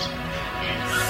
[0.00, 1.09] Yes.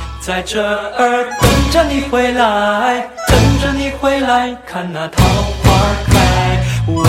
[0.21, 3.09] 在这儿等着你回来。
[3.27, 5.71] 等着你回来，看那桃花
[6.05, 6.63] 开。
[6.85, 7.03] 我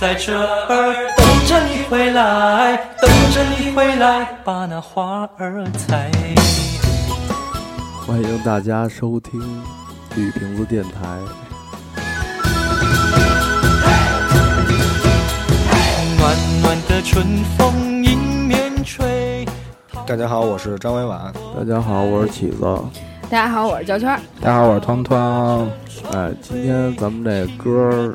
[0.00, 6.10] 在这儿等着你回来，等着你回来，把那花儿采。
[8.06, 9.38] 欢迎大家收听
[10.16, 10.90] 绿瓶子电台。
[16.16, 19.46] 暖暖的春风迎面吹。
[20.08, 21.30] 大家好，我是张伟婉。
[21.54, 22.62] 大家好，我是起子。
[23.28, 24.08] 大家好，我是焦圈。
[24.40, 25.70] 大家好，我是汤汤。
[26.14, 28.14] 哎，今天咱们这歌儿，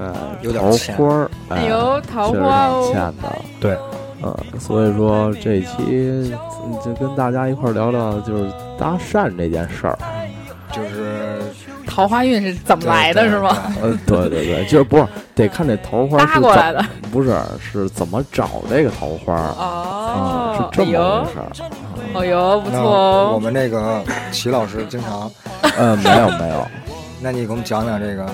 [0.00, 3.38] 哎，有点桃花儿，哎呦，桃花哦，欠的。
[3.60, 3.78] 对，
[4.20, 6.34] 嗯，所以说这一期
[6.84, 9.96] 就跟大家一块聊聊，就是搭讪这件事儿。
[10.72, 11.27] 就是
[11.98, 13.56] 桃花运是怎么来的，是吗？
[13.82, 15.04] 呃，对对对，就是不是
[15.34, 21.50] 得看这桃花搭过来的，不是是怎么找这个桃花哦，是这么回事儿。
[22.14, 23.32] 哦哟，不错哦！
[23.34, 25.28] 我们那个齐老师经常，
[25.76, 26.64] 呃，没有没有。
[27.20, 28.24] 那你给我们讲讲这个，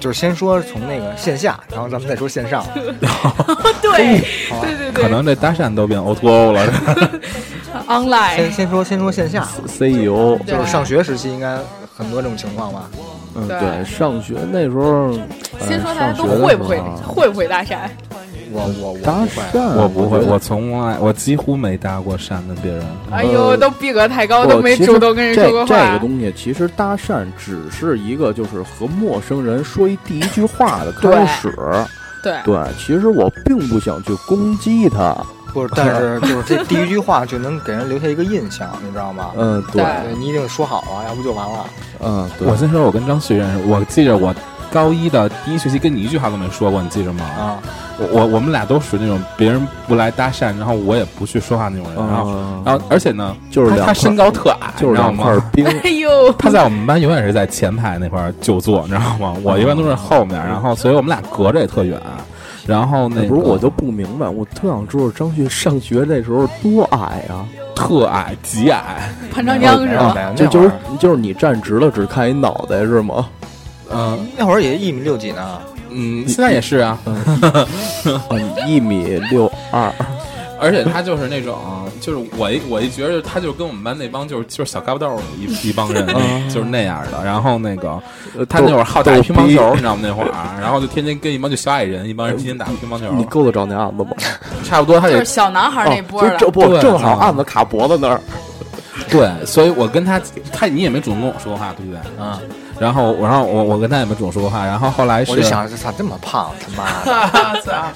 [0.00, 2.66] 就是先说从那个线下，然后咱们再说线上。
[2.74, 4.20] 对，
[4.60, 6.66] 对对对，可能这搭讪都变 O to O 了。
[7.86, 11.56] Online，先先说先说线下，CEO 就是上学时期应该
[11.96, 12.90] 很多这种情况吧？
[13.34, 15.12] 嗯，对，上学那时候，
[15.66, 17.88] 先说大家都会不会会不会搭讪？
[18.52, 22.86] 我我我搭讪，我不会，我从来我几乎没搭过讪跟别人。
[23.10, 25.86] 哎呦，都逼格太高，都没主动跟人说过话。
[25.86, 31.52] 这个东西其实搭讪只是一个，就是和陌生人说一第一句话的开始。
[32.22, 35.16] 对对，其实我并不想去攻击他，
[35.56, 39.30] 不是，但是就是这第一句话就能给人留下一个印象，你知道吗？
[39.36, 39.82] 嗯，对，
[40.18, 41.64] 你一定说好了，要不就完了。
[42.00, 42.46] 嗯，对。
[42.46, 44.34] 我先说，我跟张旭认识，我记着我
[44.70, 47.24] 高一的第一学期跟你一句话都没说过，你记着吗？
[47.24, 47.58] 啊。
[47.98, 52.30] 我我我们俩都属于那种别人不来搭讪，然后我也不去说话那种人，然后
[52.62, 55.66] 然后而且呢，就是他身高特矮，就是两块冰。
[55.82, 59.34] 哎呦， 他在我们班永远是在前排那块就坐，你知道吗？
[59.42, 61.98] 我一般都是后面，然后所以我们俩隔着也特远。
[62.66, 70.32] 然后那不是我就不明白，我特想知道张旭上学那时候多矮啊，特矮，极矮，潘长江是吧？
[70.34, 73.28] 就就是就是你站直了只看一脑袋是吗？
[73.92, 75.60] 嗯，那会儿也一米六几呢。
[75.90, 76.98] 嗯，现在也是啊，
[78.66, 79.90] 一米六二，
[80.60, 81.56] 而且他就是那种，
[82.00, 86.06] 就是我一我一觉得他就跟我们班那帮就是就是小嘎巴豆一 一帮人，
[86.48, 87.24] 就是那样的。
[87.24, 88.00] 然后那个
[88.48, 90.00] 他那会儿好打乒乓球，你知道吗？
[90.02, 90.30] 那会儿，
[90.60, 93.12] 然后就天天跟一帮就小矮人，一帮人天天打乒乓球。
[93.14, 94.10] 你够得着那案子吗？
[94.64, 98.20] 差不多，他就是小男孩那波的，这不正好案子卡脖子那儿。
[99.08, 100.20] 对，所以我跟他，
[100.52, 102.00] 他你也没主动跟我说话，对不对？
[102.24, 102.40] 啊。
[102.78, 104.64] 然后，然后我我跟他也没总说过话。
[104.64, 106.50] 然后后来是，我就想，咋这么胖？
[106.60, 107.04] 他妈
[107.60, 107.92] 的！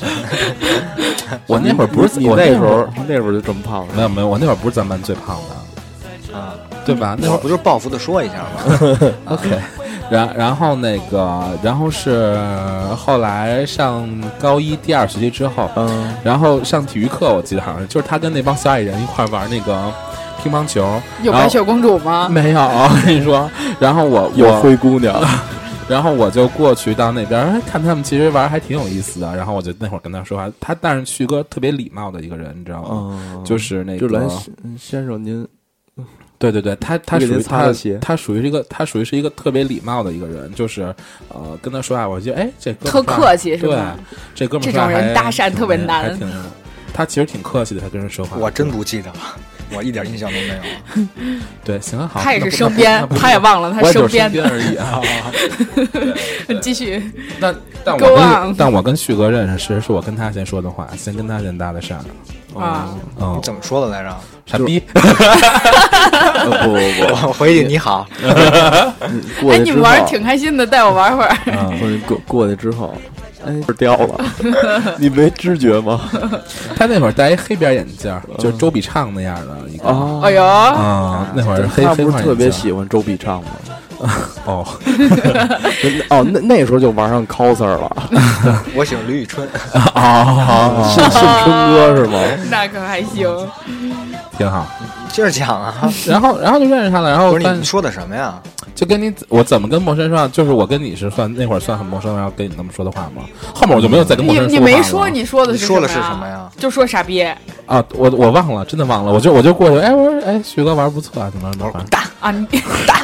[1.47, 3.87] 我那会儿不是我那时候，那时候就这么胖？
[3.95, 5.37] 没有没有，我那会儿不是咱班最胖
[6.33, 6.55] 的，啊，
[6.85, 7.17] 对吧？
[7.21, 9.13] 那会儿不就是报复的说一下吗？
[9.37, 9.61] OK。
[10.11, 12.37] 然然后那个，然后是
[12.97, 14.09] 后来上
[14.41, 19.93] 高一第二学期之后，嗯，然后上体育课，我记得好像就是他跟那帮小矮人一块玩那个。
[20.43, 22.29] 乒乓球有白雪公主吗？
[22.33, 23.51] 没有，我跟你说。
[23.79, 25.23] 然后我有灰姑娘，
[25.89, 29.35] 然后我就过去到那边看他们，其实玩还挺有意思的。
[29.37, 33.43] 然后我就那会儿跟他说话，他但是旭哥特别礼貌的一个人，你知道吗？
[33.45, 34.09] 就是那个
[34.79, 35.47] 先生您，
[36.39, 40.83] 对对对，他他属于他，他属于一个他属于是一个特别礼貌的一个人，就是
[41.29, 43.97] 呃跟他说话，我觉得哎这特客气是吧？
[44.35, 46.19] 这哥们这种人搭讪特别难，
[46.93, 48.37] 他其实挺客气的，他跟人说话。
[48.37, 49.19] 我真不记得了。
[49.73, 50.57] 我一点印象都没有。
[51.65, 52.21] 对，行好。
[52.21, 55.01] 他也是生编，他也忘了他生编而已啊。
[56.61, 57.03] 继续。
[57.39, 61.95] 那但我跟但我跟旭哥认识，其实是我跟他先说的话，先跟他先搭的讪。
[62.59, 62.89] 啊，
[63.21, 64.17] 嗯，你怎么说的来着？
[64.47, 64.81] 傻逼！
[64.91, 68.09] 不不不，我回去你好。
[68.23, 71.37] 哎，你们玩挺开心的，带我玩会儿。
[72.07, 72.93] 过过去之后，
[73.47, 74.25] 哎，掉了，
[74.99, 76.01] 你没知觉吗？
[76.77, 83.51] 他那会儿戴一黑边眼镜儿，就是周笔畅那样的一个啊哎呦，啊，那会儿黑他不是特别喜欢周笔畅吗？
[84.47, 84.67] 哦，
[86.09, 87.95] 哦，那那时候就玩上 coser 了，
[88.75, 89.47] 我喜欢李宇春，
[89.95, 92.19] 哦，是是春哥是吗？
[92.51, 93.29] 那可还行。
[94.39, 94.67] 挺好。
[95.13, 98.41] 接着讲啊， 然后，然后就认识他了，然后不是你说的什么呀？
[98.75, 103.23] 就跟你我怎么跟陌生人说话，就是我跟你是算那会儿算很陌生，然后跟你那么说的话吗？
[103.55, 106.49] 后面我就没有再跟陌你生人说话了你没说你说的是说的是什什么呀？
[106.57, 107.23] 就说傻逼
[107.67, 111.79] 啊，我我忘了，真的忘了，我就我就过去，哎，我说哎，徐哥玩不错啊，怎么怎么着
[112.21, 112.31] 啊！
[112.31, 112.47] 你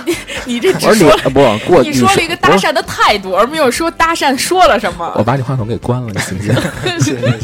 [0.06, 5.12] 你你这我说你只说啊不过你说了一个搭讪的态度，而没有说搭讪说了什么。
[5.16, 6.54] 我把你话筒给关了，你信不信？
[7.00, 7.40] 谢 谢谢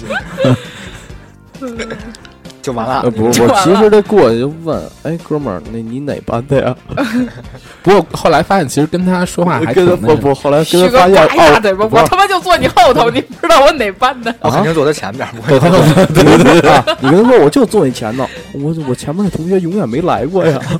[1.67, 2.31] 谢。
[2.62, 6.76] 就完了呃，，不是，我其实这过去就问，哎，哥们儿，那你哪班的呀？
[7.82, 14.32] 不过后来发现，其实跟他说话还跟挺不不，后来跟他发现呱一大嘴哦，巴，不我他妈就坐你后头，你不知道我哪班的？
[14.41, 16.85] 我肯定坐他前边，不会 对他说对对对啊！
[17.00, 18.25] 你跟他说我就坐你前头，
[18.55, 20.58] 我我前面那同学永远没来过呀。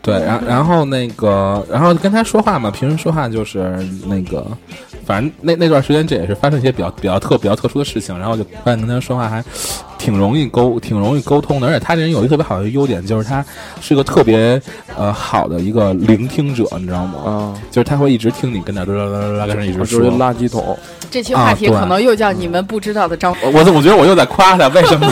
[0.00, 3.76] 对，然然后那个，然后跟他说话嘛，平时说话就是
[4.06, 4.46] 那个，
[5.04, 9.44] 反正那那段时间这也是发生一些比较比较特比较特殊的事情，然后就发现跟他说话还
[9.98, 13.44] 挺容易沟挺容易沟通的，而且他这人有一个特别好的优点，就是他
[13.80, 14.60] 是个特别
[14.96, 17.20] 呃好的一个聆听者，你知道吗？
[17.26, 20.08] 啊，就是他会一直听你跟那啦啦啦啦啦跟那一直说就是。
[20.18, 20.78] 垃圾桶。
[21.10, 23.34] 这期话题可能又叫你们不知道的张。
[23.42, 25.10] 我我我觉得我又在夸他，为什么？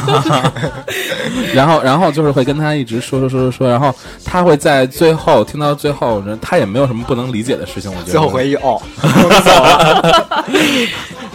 [1.55, 8.11] 然后然后就是会跟他一直说说说说说，然后他会在最后听到最后，他也没有什么不能理解的事情，我觉得。
[8.11, 8.81] 最后回忆哦，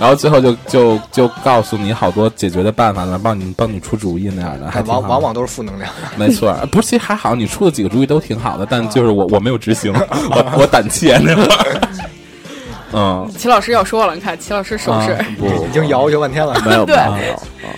[0.01, 5.91] 然后最后就就就告诉你好多解决的办法，来帮你帮你出主意那样的，还往往往都是负能量。
[6.17, 11.81] 没错，不是，其实还好，你出的几个主意都挺好的，但就是我我没有执行，我 我胆怯那会儿。
[12.93, 17.69] 嗯，齐老师要说了，你看齐老师手势，啊不，已经摇去半天了，没有没对有没有啊！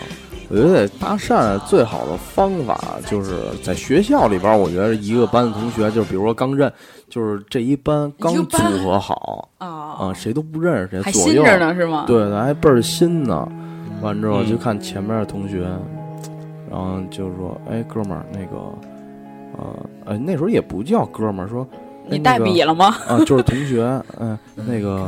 [0.48, 6.72] 我觉得搭讪最好的方法就是在学校里边，我觉得一个班的同学，就是比如说刚认，
[7.14, 12.06] 就是这一班刚组合好啊，啊，谁都不认识谁，还左右新着呢是吗？
[12.08, 13.48] 对，还倍儿新呢。
[14.02, 15.60] 完之后嗯就看前面的同学，
[16.72, 18.58] 然后就说：“哎，哥们儿，那个，
[19.60, 19.76] 呃，
[20.06, 21.68] 呃，那时候也不叫哥们儿，说
[22.10, 22.96] 你带笔了了吗？
[23.08, 23.84] 啊，就是同学，
[24.20, 25.08] 嗯、那个，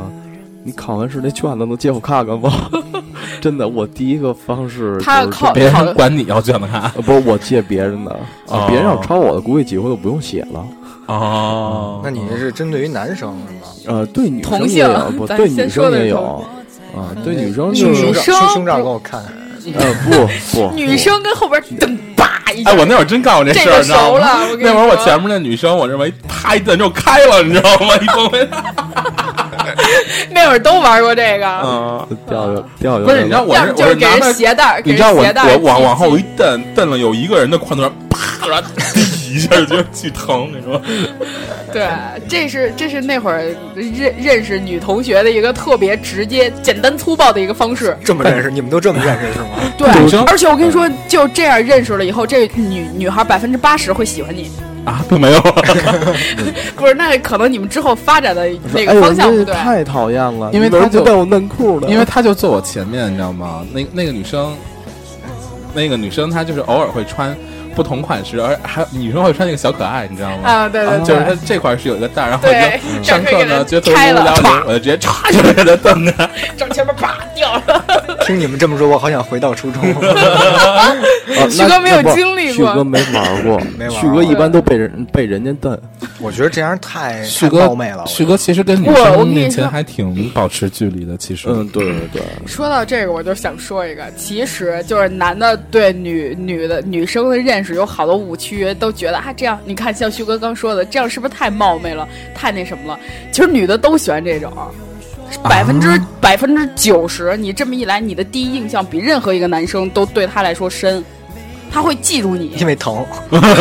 [0.62, 2.52] 你考完试那卷子能借我看看吗？
[3.42, 8.12] 真的，我第一个方式就是他靠别人管你要卷子看呃， 不是我借别人的
[8.46, 10.64] 哦啊，别人要抄我的，估计几回都不用写了。
[11.06, 13.54] 哦那你是针对于男生是
[13.88, 13.96] 吗？
[13.98, 16.44] 呃，对女生同也有，不对女生也有
[16.96, 19.32] 啊，对女生女就是生胸胸罩给我看看，
[19.78, 20.26] 呃不
[20.68, 24.40] 不女生跟后边噔叭一下哎，，我那会儿真干过这这事儿，你知道吗？
[24.60, 27.94] 那会儿我前面那女生，我认为啪一顿就开了，你知道吗？
[28.00, 28.48] 一崩回
[30.30, 38.68] 那会儿都玩过这个，嗯，掉下掉下不是，你知道我是就是给我是拿它人鞋带儿，给人你知道我鞋带我往往后一蹬，蹬了有一个人的宽度，啪，然后
[39.30, 40.80] 一下就觉得巨疼，你说？
[41.72, 41.86] 对，
[42.28, 47.94] 这是这是那会儿认认识女同学的一个特别直接、简单粗暴的一个方式。
[48.02, 49.48] 这么认识，你们都这么认识是吗？
[49.76, 49.88] 对，
[50.26, 54.50] 而且我跟你说，就这样认识了以后，这女女孩百分之八十会喜欢你。
[54.86, 55.40] 啊，并没有。
[56.76, 59.54] 不是，那可能你们之后发展的那个方向不对。
[59.54, 63.66] 太讨厌了，因为他就你们就带我嫩裤了，因为他就坐我前面，你知道吗？
[63.72, 64.56] 那那个女生，
[65.74, 67.36] 那个女生她就是偶尔会穿
[67.74, 70.48] 不同款式，而还有女生会穿那个小可爱，你知道吗？
[70.48, 76.12] 啊，对对就是对，她这块是有一个带，然后对就 上课呢觉得特别无聊，歘我就直接歘就给她蹬着。
[76.56, 77.84] 正前面啪掉了。
[78.24, 79.82] 听你们这么说，我好想回到初中。
[79.92, 80.96] 啊
[81.50, 85.78] 旭哥没有经历过旭哥没玩 过，没玩过旭哥一般都被人被人家瞪。
[86.18, 88.04] 我觉得这样太太旭哥冒昧了。
[88.06, 91.48] 旭哥其实跟女我我生面前还挺保持距离的，其实。
[91.48, 102.98] 嗯，对对对，说到这个，我就想说一个，其实就是男的对女女的女生的认识有好多误区，都觉得啊这样，你看像旭哥刚说的，这样是不是太冒昧了，太那什么了？
[103.30, 104.52] 其实女的都喜欢这种。
[105.42, 111.02] 百分之百分之九十，你这么一来，你的第一印象比任何一个男生都对他来说深，
[111.70, 112.52] 他会记住你。
[112.58, 113.04] 因，为疼，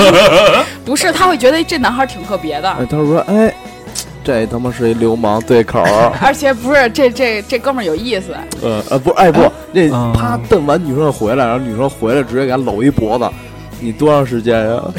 [0.83, 3.53] 不是他会觉得这男孩挺特别的，哎，他说，哎，
[4.23, 9.41] 这他妈是一流氓对口儿， 而且不是这这这哥们儿有意思，呃呃，不，哎不，
[9.71, 10.11] 那嗯。
[10.13, 13.29] 啪蹬完女生回来，然后女生回来直接给他搂一脖子，
[13.85, 14.81] 你多长时间呀？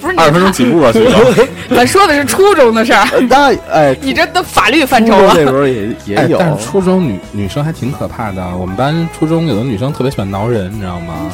[0.00, 1.48] 不是是二十分钟，起步啊，学生。
[1.74, 5.34] 咱说的是初中的事儿，那哎，你这都法律范畴了。
[5.34, 8.44] 中那时候也 也有，哎但是初中女女生还挺可怕的。
[8.56, 11.30] 我们班初中有的女生特别喜欢挠人，你知道吗？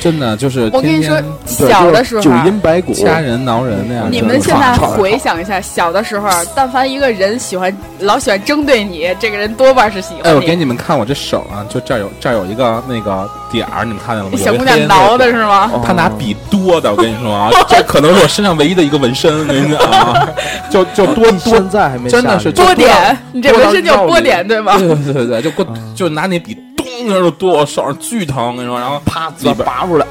[0.00, 4.06] 真的就是我跟你说小的时候九阴白骨，掐人挠人那样。
[4.10, 10.40] 你们现在回想一下，小的时候，但凡一个人喜欢老喜欢针对你，这个人多半是喜欢哎，我。
[10.40, 14.38] 给你们看我这手啊，就这儿有这儿有一个那个点儿，你们看见了吗？
[14.38, 15.70] 小姑娘挠的是吗？
[15.72, 19.40] 哦他拿笔多的，我跟你说啊，这可能是我身上唯一的一个纹身。
[19.40, 20.28] 我跟你讲啊，
[20.70, 24.76] 就就多多现在还没真的是下去波点，你这纹身叫绕里波点对吗？
[24.78, 30.06] 对对对对，就过就拿那笔咚一下就剁我手上，巨疼，我跟你说，然后啪自己拔出来，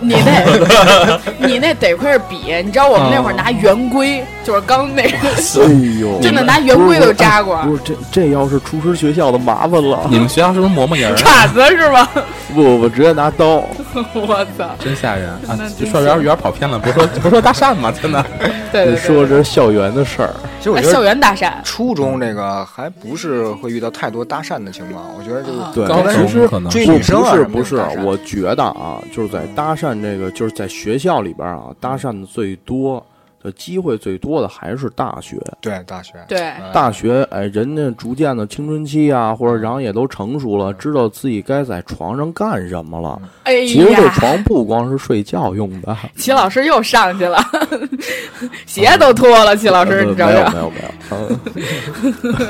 [0.00, 11.14] 你那， 你那得亏是笔，你知道我们那会儿拿圆规，就是刚那个，哎呦，真的拿圆规都扎过不是这这要是厨师学校的麻烦了，你们学校是不是磨磨人儿？
[11.14, 12.08] 铲子是吗？
[12.54, 13.56] 不 不不，直接拿刀，
[14.14, 14.70] 我操！
[14.78, 15.38] 真吓人啊！
[15.50, 17.92] 那真就说有点有点跑偏了，不是说不是说搭讪吗？
[17.92, 18.24] 真的，
[18.72, 33.04] 对对对，说这是校园的事儿，其实我觉得园搭讪，初中这个还不是会遇到太多搭讪的情况，我觉得就是啊对高中其实可能追女生啊不是不是我觉得啊，就是在搭讪这个，就是在学校里边啊，搭讪的最多
[33.42, 35.36] 的机会最多的还是大学。
[35.60, 43.20] 对大学对，嗯大学，哎，人家逐渐的青春期啊，或者然后也都成熟了，知道自己该在床上干什么了。
[43.44, 47.38] 哎其实这，床不光是睡觉用的， 齐老师又上去了，
[48.66, 50.34] 鞋都脱了，齐老师，呃你知道吗？
[50.34, 50.80] 没有没有没
[51.10, 52.48] 有，嗯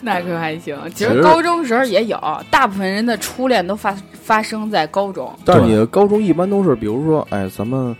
[0.00, 0.76] 那可还行。
[0.94, 2.18] 其实高中时候也有，
[2.50, 5.30] 大部分人的初恋都发发生在高中。
[5.44, 7.94] 但是你的高中一般都是，比如说，哎，咱们，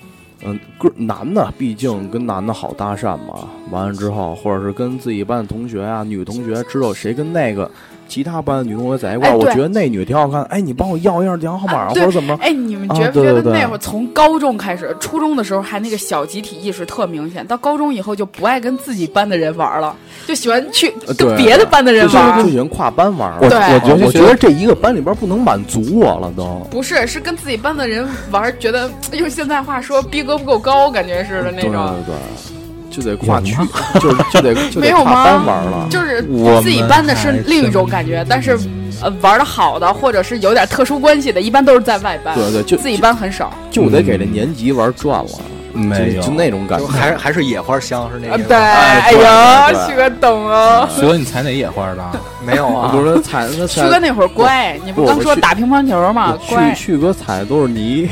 [0.46, 3.48] 嗯，个男的毕竟跟男的好搭讪嘛。
[3.70, 7.68] 完了之后，或者是跟自己班的同学啊，女同学知道谁跟那个
[8.08, 12.42] 其他班的女同学在一块儿，哎我觉得那女挺好看，哎，你帮我要一下电话号码、啊或者怎么着？
[12.42, 19.94] 哎，你们啊觉不觉得对对对那会儿从高中开始，初中的时候还那个小集体意识特明显，到高中以后就不爱跟自己班的人玩了，
[20.26, 22.50] 就喜欢去跟别的班的人玩就。
[22.50, 26.66] 喜欢跨班玩对我觉得我觉得这一个班里边不能满足我了都。
[26.70, 31.94] 不是，是跟自己班的人玩，觉得用现在话说逼格不够高，感觉似的那对种。
[32.06, 32.55] 对对，
[32.96, 33.54] 就得跨区，
[34.00, 35.86] 就是就得 就没有得跨班吗玩了。
[35.90, 38.58] 就是我自己们班的是另一种感觉，但是
[39.02, 43.52] 呃玩的好的或者是有点特殊关系的，一般都是在外班，对对，就自己班很少。
[43.70, 45.30] 就得给这年级玩转了，
[45.74, 46.86] 没有就就那种感觉。
[46.86, 50.88] 就还还是野花香是那个，啊对，哎对呀，对旭哥懂哦。
[50.94, 52.02] 旭哥，你采哪野花的？
[52.46, 56.34] 没有啊，不是踩那旭哥那会儿乖，你不刚说打乒乓球吗？
[56.48, 58.08] 乖旭，旭哥采的都是泥，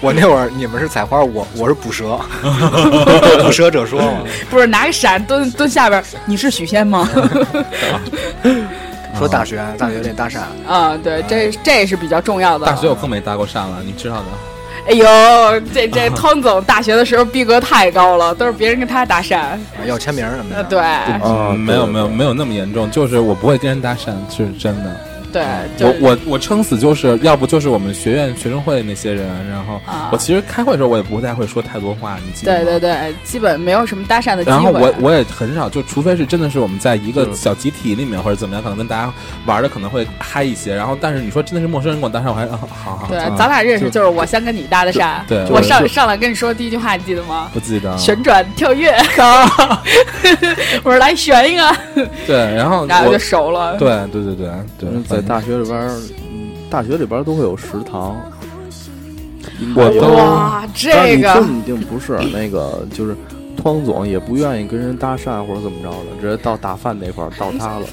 [0.00, 2.18] 我那会儿你们是采花，我我是捕蛇，
[3.44, 7.08] 捕蛇者说嘛， 不是拿个伞蹲蹲下边，你是许仙吗？
[9.18, 12.64] 说大学大学得搭讪，啊，对，这这是比较重要的。
[12.66, 14.24] 大学我更没搭过讪了，你知道的。
[14.88, 15.04] 哎呦，
[15.74, 19.58] 这这汤总大学的时候逼格太高了，都是别人跟他搭讪。
[19.84, 24.96] 要签名什么呃，的，对啊没有没有没有那么严重，就是我不会跟人搭讪，是真的。
[25.32, 25.44] 对，
[25.76, 32.64] 就我我我撑死就是要不就是我们学院学生会那些人，然后啊我其实开会的时候我也不太会说太多话，你记得吗？
[32.64, 34.56] 对对对，基本没有什么搭讪的机会。
[34.56, 39.12] 然后我我也很少，就除非是真的是我们在一个小集体里面或者怎么样，可能跟大家
[39.46, 40.74] 玩的可能会嗨一些。
[40.74, 45.16] 然后，但是你说真的是陌生人跟我搭讪，我还啊好好，对啊，咱俩认识就就是我先跟你搭的讪。
[45.28, 47.50] 对我上上来跟你说第一句话，你记得吗？
[47.52, 48.92] 不记得旋转跳跃，
[50.82, 51.76] 我说来旋一个，
[52.26, 53.76] 对，然后然后就熟了。
[53.76, 54.46] 对对对对
[54.78, 55.78] 对嗯，在大学里边，
[56.32, 58.16] 嗯，大学里边都会有食堂。
[59.76, 63.14] 我都哇，这个你个肯定不是那个，就是
[63.62, 67.86] 汤总也不愿意跟人搭讪或者怎么着的，直接到打饭那块儿到他了。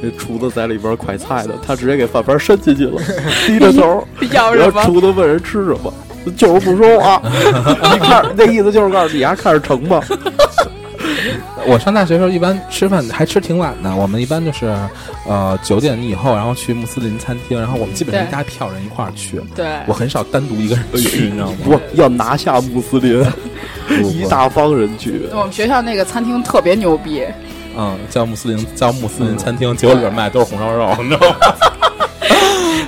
[0.00, 3.00] 那厨子在里边快菜的，他直接给饭盘伸进去了，
[3.48, 4.70] 低着头，要什么？
[4.70, 5.92] 然后厨子问人吃什么，
[6.36, 7.20] 就是不说话。
[7.92, 10.00] 你看那意思就是告诉你丫看着成吧。
[11.66, 14.74] 我上大学的时候一般吃饭还吃挺晚的，我们一般就是
[15.26, 21.56] 呃九点以后，然后去穆斯林餐厅，然后我们基本上一大票人一块儿去，对，我很少单独一个人去，你知道吗？
[21.66, 23.24] 我要拿下穆斯林，
[24.12, 25.28] 一大帮人去。
[25.32, 27.24] 我们学校那个餐厅特别牛逼，
[27.76, 31.36] 嗯，叫穆斯林叫穆斯林餐厅，结果里边卖的都是红烧肉，你知道吗？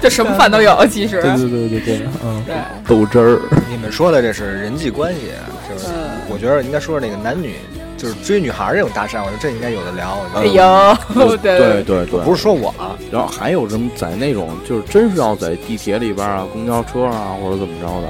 [0.02, 0.86] 就什么饭都有。
[0.86, 2.54] 其实，对对对对对，嗯，对，
[2.86, 5.20] 豆汁儿，你们说的这是人际关系，
[5.68, 7.56] 是不是嗯我觉得应该说是那个男女，
[8.00, 10.16] 就是追女孩儿这种搭讪，我觉得这应该有的聊。
[10.16, 18.08] 我哎觉得呦， 对对对对，不是说我啊，然后还有什么在那种就是真是要在地铁里边啊、公交车啊或者怎么着的，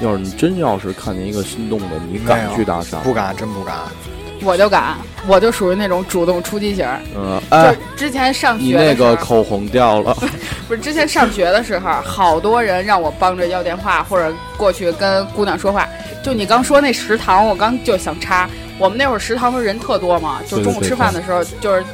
[0.00, 2.98] 要是你真要是看见一个心动的，你敢去搭讪？
[3.02, 3.76] 不敢，真不敢。
[4.42, 4.96] 我就敢，
[5.28, 6.98] 我就属于那种主动出击型儿。
[7.14, 10.16] 嗯，哎就，之前上学你那个，口红掉了，
[10.66, 15.86] 不是之前上学的时候，好多人让我帮着要电话或者过去跟姑娘说话，
[16.22, 18.48] 就你刚说那食堂，我刚就想插，
[18.78, 21.84] 我们那会儿食堂不是人特多嘛，就中午吃饭的时候，就是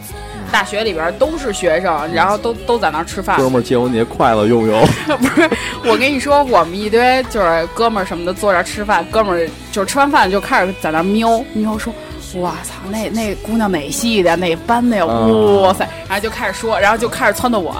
[0.50, 3.37] 大学里边都是学生，然后都都在那儿吃饭。
[3.37, 4.87] 哥们儿，借我你的筷子用用。
[5.18, 5.49] 不是，
[5.85, 11.92] 我跟你说，我们一堆就是哥们儿什么的坐这儿吃饭，哥们儿就是吃完饭就开始在那儿瞄瞄说。
[12.40, 14.37] 哇操，那那姑娘哪系的？
[14.37, 15.04] 哪班的呀？
[15.06, 15.88] 哇塞！
[16.09, 17.73] 然后就开始说，然后就开始撺掇我。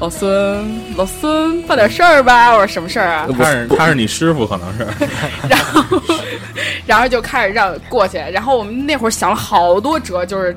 [0.00, 2.50] 老孙，老孙，办点事儿吧！
[2.52, 3.26] 我说什么事儿啊？
[3.38, 4.86] 他是他是你师傅，可能是。
[5.48, 5.98] 然后，
[6.84, 8.18] 然后就开始让过去。
[8.18, 10.54] 然后我们那会儿想了好多辙，就是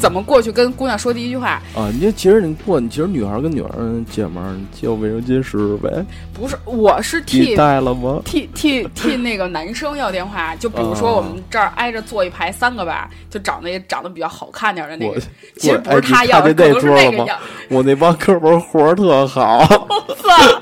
[0.00, 1.90] 怎么过去跟姑娘说第一句话啊？
[2.00, 3.68] 你其实你过，你其实女孩跟女孩
[4.10, 5.90] 姐们儿借卫生巾试试呗。
[6.32, 8.22] 不是，我是替带了吗？
[8.24, 10.54] 替替替那个男生要电话。
[10.60, 15.20] 就比如说我们这儿挨着坐一排三个吧，就找那长得比较好看点的那个。
[15.58, 17.36] 其实不是他要，可能是那个要。
[17.68, 19.66] 我那帮哥们儿活儿特好。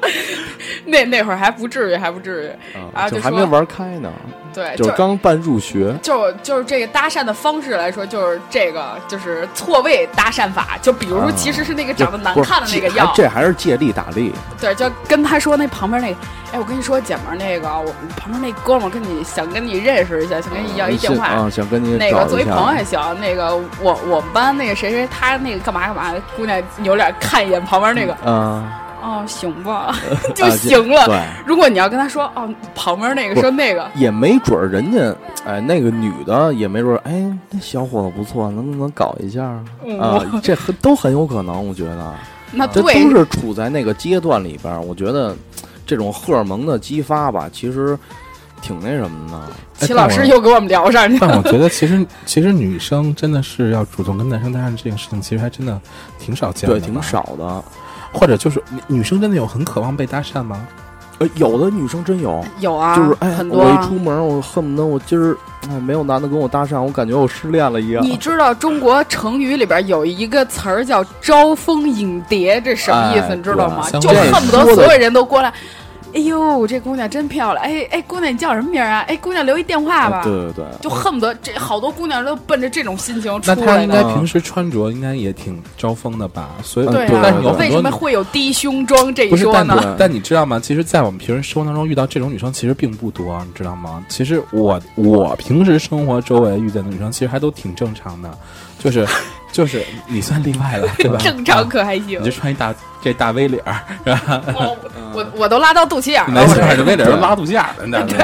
[0.86, 2.50] 那那会儿还不至于，还不至于，
[2.94, 4.12] 然后就还没玩开呢。
[4.54, 5.92] 对，就是刚办入学。
[6.02, 10.78] 就就是这个搭讪的方式来说，就是这个就是错位搭讪法。
[10.80, 14.32] 就比如说，其实是那个长得难看的那个要，这还是借力打力。
[14.60, 16.16] 对，就跟他说那旁边那个，
[16.52, 23.00] 哎，我跟你说，姐们儿，那个我旁边那哥们儿跟你想跟你认识一下，想跟你要一电话啊，想跟你那个作为朋友也行。
[23.20, 28.64] 那个我我们班那个谁谁他那个干嘛干嘛，姑娘扭脸看一眼旁边那个，嗯。
[29.04, 29.94] 哦，行吧，
[30.34, 31.04] 就行了。
[31.04, 39.44] 对，如果你要跟他说，哦，旁边那个说那个，也没准儿，人家哎，那个女的也没准儿，哎，那小伙子不错，能不能搞一下
[40.00, 40.24] 啊？
[40.42, 42.14] 这都很有可能，我觉得。
[42.50, 45.36] 那这都是处在那个阶段里边，我觉得
[45.84, 47.98] 这种荷尔蒙的激发吧，其实
[48.62, 49.86] 挺那什么的。
[49.86, 51.26] 齐老师又给我们聊上去了。
[51.28, 55.78] 但我觉得，其实其实女生真的是要主动跟男生搭讪这件事情，其实还真的
[56.18, 57.64] 挺少见的，对，挺少的。
[58.14, 60.66] 或者就是女生真的有很渴望被搭讪吗？
[61.18, 63.62] 呃，有的女生真有，有啊，就是哎，很多。
[63.62, 65.36] 我一出门，我恨不得我今儿
[65.68, 68.02] 哎没有男的跟我搭讪，我感觉我失恋了一样。
[68.04, 73.36] 你知道中国成语里边有一个词儿叫招蜂引蝶，这什么意思？
[73.36, 73.88] 你知道吗？
[73.90, 75.52] 就恨不得所有人都过来。
[76.14, 77.64] 哎呦，这姑娘真漂亮！
[77.64, 79.00] 哎哎，姑娘你叫什么名啊？
[79.08, 80.22] 哎，姑娘留一电话吧。
[80.22, 83.56] 对对对，就恨不得这好多姑娘都奔着这种心情出来。
[83.56, 86.50] 那她应该平时穿着应该也挺招风的吧？
[86.62, 89.96] 所以，对但有为什么会有低胸装这一说呢？
[89.98, 90.60] 但你知道吗？
[90.60, 94.04] 其实，在我们平时生活当中遇到这种女生其实并不多，你知道吗？
[94.08, 98.38] 其实我我平时生活周围遇见的女生其实还都挺正常的，
[98.78, 99.04] 就是。
[99.54, 101.16] 就是你算例外了，对吧？
[101.22, 102.20] 正常可还行。
[102.20, 102.74] 你就穿一大
[103.04, 104.42] 这大 V 领儿，是吧？
[105.12, 106.40] 我我都拉到肚脐眼了。
[106.40, 108.16] 没错，这 V 领都拉肚脐眼了，那对。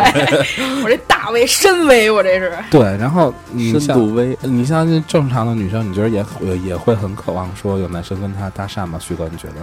[0.83, 2.51] 我这大 V 深 V，我这是。
[2.71, 6.25] 对，然后你深度 V，你像正常的女生，你觉得也
[6.64, 8.99] 也会很渴望说有男生跟她搭讪吗？
[8.99, 9.57] 旭哥，你觉得？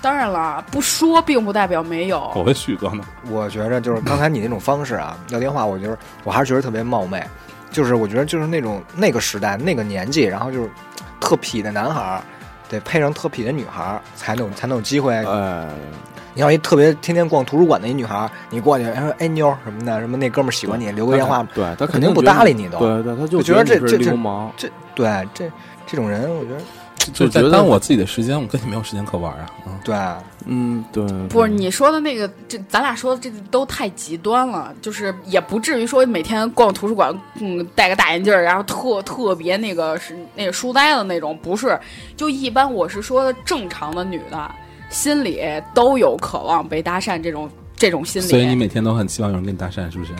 [0.00, 2.32] 当然了，不说并不代表没有。
[2.34, 3.04] 我问旭哥呢？
[3.30, 7.24] 我觉着就是刚才你那种方式啊，要电话，我觉得我还是觉得特别冒昧。
[7.70, 10.68] 就是我觉得就是那种那个时代那个年纪，然后就是。
[11.20, 12.20] 特痞的男孩儿，
[12.74, 15.14] 得配上特痞的女孩儿，才能才能有机会。
[15.24, 15.66] 呃，
[16.34, 22.78] 你要一特别天天逛图书馆的一女孩儿，你过去，说哎妞什么的，什么那哥们儿喜欢你，留个电话，对他肯定不搭理你都。
[22.78, 25.50] 对对，他就觉得这这流氓，这对这
[25.86, 26.60] 这种人，我觉得。
[27.12, 29.50] 就在耽误我自己的时间，我跟你没有时间可玩啊！
[29.84, 29.94] 对，
[30.46, 41.78] 嗯，对，不是你说的那个，这咱俩说的这都太极端了，就是也不至于说每天逛图书馆，嗯，戴个大眼镜，然后特特别那个是那个书呆子那种，不是，
[42.16, 44.50] 就一般我是说的正常的女的，
[44.88, 45.42] 心里
[45.74, 47.50] 都有渴望被搭讪这种。
[47.84, 50.12] 这种心理，所以你每天都很希望有人跟你搭讪，是不是？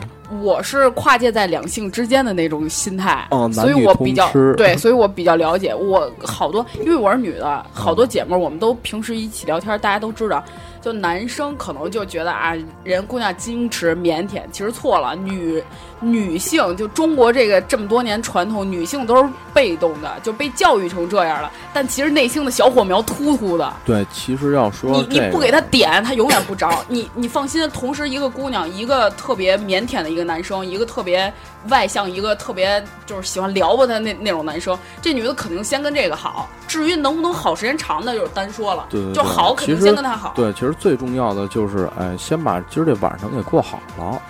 [0.43, 5.73] 我是跨界在两性之间的那种心态，哦，所以我比较对，所以我比较了解。
[5.73, 10.43] 我好多，因为我是女的，好多姐妹儿，我们都平时一起聊天，大家都知道。
[10.79, 15.15] 就男生可能就觉得啊，人姑娘矜持腼腆，其实错了。
[15.15, 15.63] 女
[15.99, 21.51] 女性就中国这个这么多年传统，女性都是被动的，就被教育成这样了。
[21.73, 23.73] 但其实内心的小火苗突突的。
[23.85, 26.83] 对，其实要说你你不给他点，他永远不着。
[26.87, 31.31] 你你放心，同时一个姑娘，一个特别腼腆的一个男生，一个特别
[31.69, 36.49] 外向，一个特别就是喜欢撩拨他那那种男生，这女的肯定先跟这个好。
[36.67, 38.87] 至于能不能好时间长，那就是单说了。
[38.89, 40.33] 对，就好肯定先跟他好。
[40.35, 44.21] 对，其实最重要的就是，哎，先把今儿这晚上给过好了。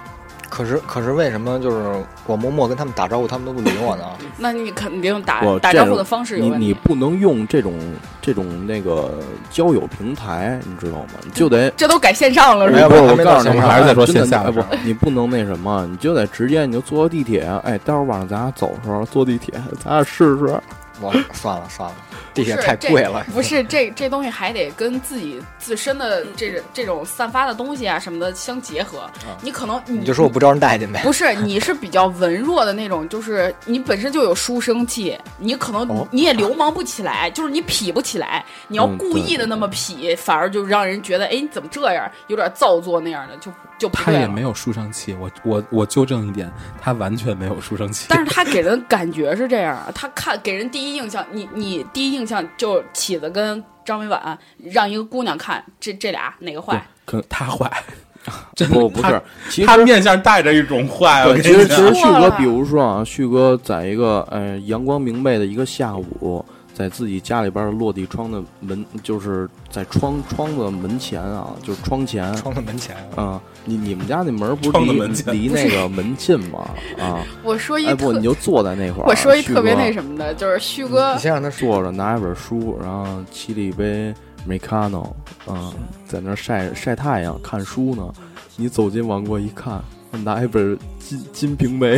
[0.56, 1.94] 可是，可是为什么就是
[2.26, 4.06] 我默默跟他们打招呼，他们都不理我呢？
[4.40, 6.66] 那你肯定打打招呼的方式有问题。
[6.66, 7.78] 你你不能用这种
[8.22, 11.10] 这种那个交友平台，你知道吗？
[11.34, 12.88] 就得 这都改线上了，是吧？
[12.88, 14.44] 不，我告诉你，还是在说线下。
[14.44, 17.42] 不，你不能那什么，你就得直接你就坐地铁。
[17.66, 20.58] 哎，待会儿晚上咱俩走的时候坐地铁，咱俩试试。
[21.02, 21.96] 我 算了算了。
[22.34, 23.26] 地铁太贵了。
[23.34, 29.10] 不是这这东西还得跟自己自身的这这种散发的东西啊什么的相结合。
[29.42, 31.02] 你可能你你就说我不招人待见呗。
[31.04, 43.90] 不是，你是比较文弱的那种，就是你本身就有书生气，你可能哦你也流氓不起来，就是你痞不起来，你要嗯故意的那么痞，反而就让人觉得，哎，你怎么这样，有点造作那样的，就就。
[43.90, 48.08] 他也没有书生气，我我我纠正一点，他完全没有书生气。
[48.10, 56.86] 但是他给人感觉是这样啊，他看给人第一印象，你你第一印象就起子跟张伟婉让一个姑娘看，这这俩哪个坏？
[57.06, 57.72] 可他坏，
[58.56, 61.24] 真的不不是他，其实他面相带着一种坏。
[61.42, 66.44] 其实其实旭，哥比如说啊，旭哥在一个呃阳光明媚的一个下午，
[66.76, 75.00] 在自己家里边的落地窗的门，就是在窗窗子门前啊，就是窗前窗的门前，啊，你你们家那门不是离
[75.32, 76.70] 离那个门近吗？
[77.00, 81.70] 啊， 我说一哎不，你，就坐在那块儿，我说一特别那什么的，就是旭哥你先让他说。
[81.70, 84.14] 坐着拿一本书，然后沏了一杯
[84.46, 85.14] Americano，
[85.48, 85.74] 啊，
[86.06, 88.14] 在那晒晒太阳看书呢。
[88.58, 89.82] 你走进王国一看，
[90.24, 91.98] 拿一本金《金瓶梅》，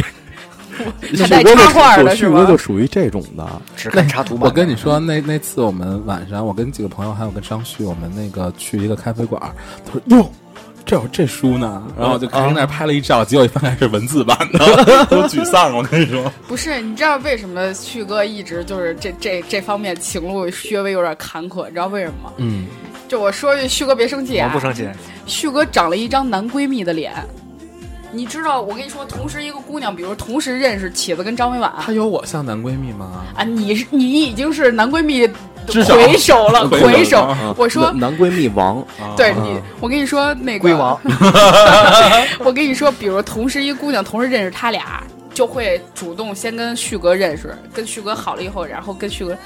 [1.29, 3.45] 带哥就插画的对旭哥是吗就属于这种的。
[3.75, 4.49] 只看插图版。
[4.49, 9.41] 我跟你说，那那次我们晚上，我跟几个朋友还有跟张旭，我们那个去一个咖啡馆，
[9.85, 10.29] 他说哟。
[10.85, 14.57] 这有这书呢，然后我就开始那拍了一照，结果一翻开是文字版的，
[15.11, 15.75] 都沮丧了。
[15.75, 21.65] 我跟你说，不是，你知道为什么旭哥一直就是这这这方面情路稍微有点坎坷？
[21.65, 22.33] 你知道为什么吗？
[22.37, 22.67] 嗯，
[23.05, 24.87] 就我说句，旭哥别生气啊，我不生气，
[25.25, 27.13] 旭哥长了一张男闺蜜的脸。
[28.11, 33.25] 你知道，我跟你说，同时一个姑娘，比如同时认识起子跟张伟婉她有我像男闺蜜吗？
[33.35, 35.27] 啊，你是你已经是男闺蜜
[35.67, 37.53] 回首了，回首 啊。
[37.57, 40.69] 我说男男闺蜜王，对啊你，我跟你说那个
[42.39, 49.37] 我跟你说，比如同时一个姑娘同时认识他俩，就会主动先跟旭哥认识，跟旭哥好了以后，然后跟旭哥。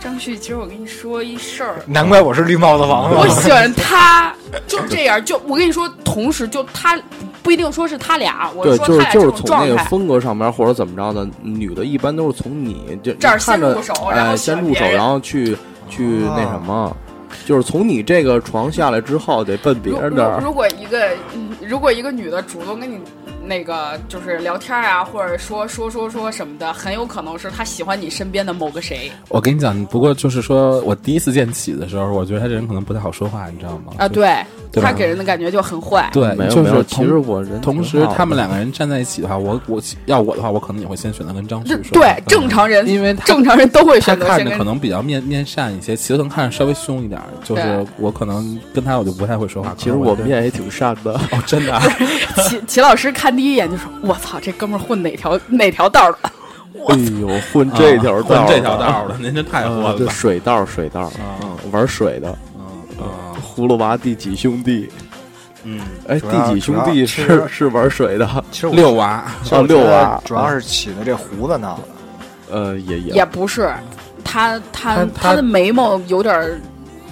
[0.00, 3.18] 张旭，其实我跟你说一事儿，难怪我是绿帽子王了。
[3.18, 4.34] 我喜欢他，
[4.66, 7.00] 就这样，就我跟你说，同时就他
[7.44, 15.56] 不一定说是他俩，我对，就是说他俩这就是从那个种状态，风格上面或者怎么着的，女的一般都是从你就这儿看着先入手然后哎，喜先入手，然后去
[15.88, 16.96] 去哦那什么，
[17.44, 20.40] 就是从你这个床下来之后，得奔别人那儿。
[20.42, 22.98] 如果一个嗯如果一个女的主动跟你
[23.46, 33.92] 那个就是聊天啊，或者说说说说什么的，很有可能是他喜欢你身边的某个谁我跟你讲，不过就是说我第一次见起的时候，我觉得他这人可能不太好说话，你知道吗？
[33.98, 36.08] 啊，对，对吧她给人的感觉就很坏。
[36.12, 41.92] 对，没有没有，就是其实我人同时他们两个人站在一起的话，我我要我的话，我可能也会先选择跟张旭说。
[41.92, 49.74] 对嗯正常人，因为正常人都会选择看着可能比较面面善一些，其实可能看着稍微凶一点，就是我可能跟他我就不太会说话。
[49.76, 51.12] 其实我面也挺善的。
[51.12, 51.82] 哦，真的啊，
[52.48, 56.18] 齐齐老师看第一眼就说：“我操，这哥们儿混哪条哪条道的？”
[56.88, 60.08] 哎呦，混这条道儿的，混这条道儿的，您这太混啊，了这。
[60.08, 62.36] 水道水道，啊嗯，玩水的。
[62.58, 62.64] 嗯
[62.98, 63.04] 嗯
[63.56, 64.88] 葫芦娃第几兄弟？
[65.62, 68.44] 嗯，哎，第几兄弟是是玩水的？
[68.50, 69.34] 其实六娃，啊，
[69.66, 71.82] 六娃，主要是起的这胡子闹的。
[72.50, 73.72] 呃，也也也不是，
[74.22, 76.60] 他他他他的眉毛有点儿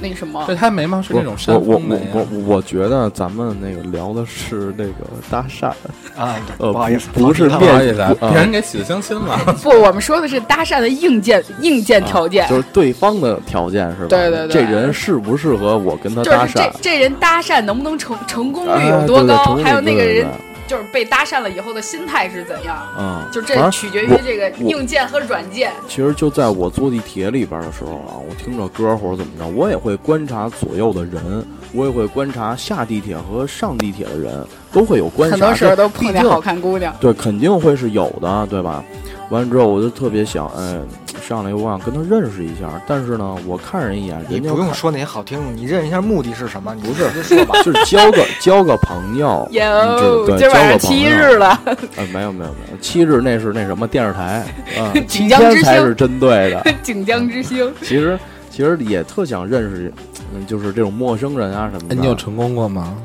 [0.02, 0.44] 那什么。
[0.46, 4.92] 对，他眉毛是那种我山我峰眉啊我我我觉得咱们那个聊的是那个
[5.30, 5.68] 搭讪，
[6.16, 9.38] 啊，呃不好意思，不不是不好意思别人给起的相亲了。
[9.62, 14.08] 不，我们说的是搭讪的硬件硬件条件，就是对方的条件是吧？
[14.08, 14.48] 对对对。
[14.48, 16.72] 这人适不适合我跟他搭就是这讪？
[16.82, 20.26] 这人搭讪能不能成成功率哎有多高，还有那个人
[20.72, 25.70] 就是被搭讪了以后的心态是怎样，嗯，就这取决于这个硬件和软件。
[25.86, 35.36] 其实就在我坐地铁里边的时候啊，我听着歌或者怎么着，我也会观察左右的人，我也会观察下地铁和上地铁的人，都会有观察。
[35.36, 38.82] 很多时候都碰见好看姑娘，对，肯定会是有的，对吧？
[39.28, 40.80] 完了之后，我就特别想，哎，
[41.26, 46.74] 上来我想跟他认识一下，但是呢，我看人一眼，你人家不用说那些好听的，你认一下目的是什么？
[46.74, 47.08] 你不是。
[47.62, 51.60] 就是交个交个朋友， 有，对今儿晚上交个朋友七日了，
[51.96, 54.44] 呃，没有没有没有，七日那是那什么电视台
[54.78, 56.74] 啊， 七锦江之星天才是针对的。
[56.82, 57.72] 锦江之星。
[57.82, 58.18] 其实
[58.50, 59.92] 其实也特想认识，
[60.34, 61.94] 嗯，就是这种陌生人啊什么的。
[61.94, 62.96] 哎，你有成功过吗？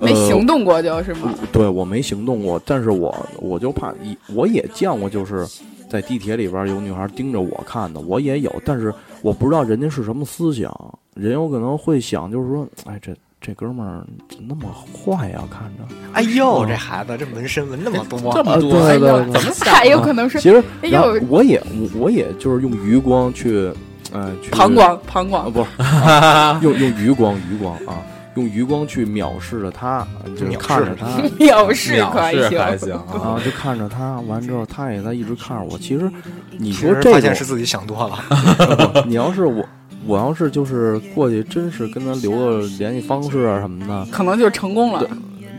[0.00, 1.32] 没呃行动过就是吗？
[1.40, 5.46] 我对我没行动过，但是我我就怕一我也见过，就是
[5.94, 10.68] 在地铁里边有女孩盯着我看的，我也有，但是我不知道人家是什么思想，
[11.14, 15.94] 人有可能会想，就是说，哎，这这哥们儿怎么那么坏呀、看着。
[16.12, 21.62] 哎呦，这孩子这纹身纹那么多，这么多，对对哎呦对怎么想有可能是其实，哎呦我也
[21.94, 23.72] 我我也就是用余光去，
[24.10, 28.02] 呃，去膀胱膀啊，胱，不是，啊用用余光余光啊，
[28.36, 31.06] 用余光去藐视着他，就看着他
[31.38, 32.32] 藐视还
[32.76, 32.92] 行。
[33.14, 35.78] 啊，就看着他，完之后他也在一直看着我。
[35.78, 36.10] 其实
[36.58, 39.04] 你说这种发现是自己想多了。
[39.06, 39.64] 你要是我，
[40.06, 45.06] 我要是就是过去，真是跟他留个联系方式啊什么的，可能就成功了。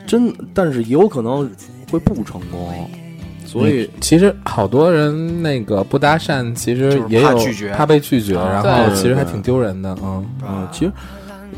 [0.05, 1.49] 真，但是也有可能
[1.91, 2.89] 会不成功。
[3.45, 10.25] 所以，其实好多人那个不搭讪，其实也有怕拒绝怕被拒绝，啊然后其实还挺丢人的，嗯。
[10.45, 10.91] 嗯，其实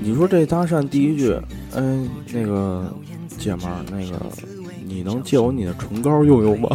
[0.02, 1.36] 你说这搭讪第一句，
[1.74, 2.94] 嗯，那个
[3.38, 4.20] 姐们儿，那个
[4.98, 6.70] 你能借我你的唇膏用用吗？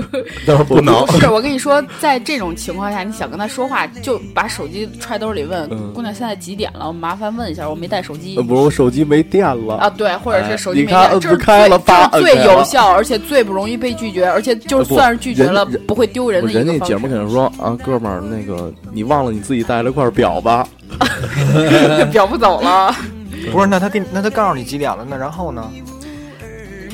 [0.46, 6.90] 但是不能不是，我跟你说，在这种情况下，你想跟他说话，就把手机揣兜里问、嗯姑娘现在几点了？
[6.90, 8.34] 麻烦问一下，我没带手机。
[8.36, 9.74] 呃，不是，我手机没电了。
[9.76, 11.78] 啊，对，或者是手机没哎你看电，这是摁不开了
[12.12, 16.86] 最这是最有效，而且最不容易被拒绝，而且就算是拒绝了，人不会丢人的一个人家。
[16.86, 20.66] 姐们儿肯定说啊，哥们儿，那个你忘了你自己带了块表吧？
[22.10, 22.94] 表不走了，
[23.52, 25.70] 不是，那他给你那他告诉你几点了，那然后呢？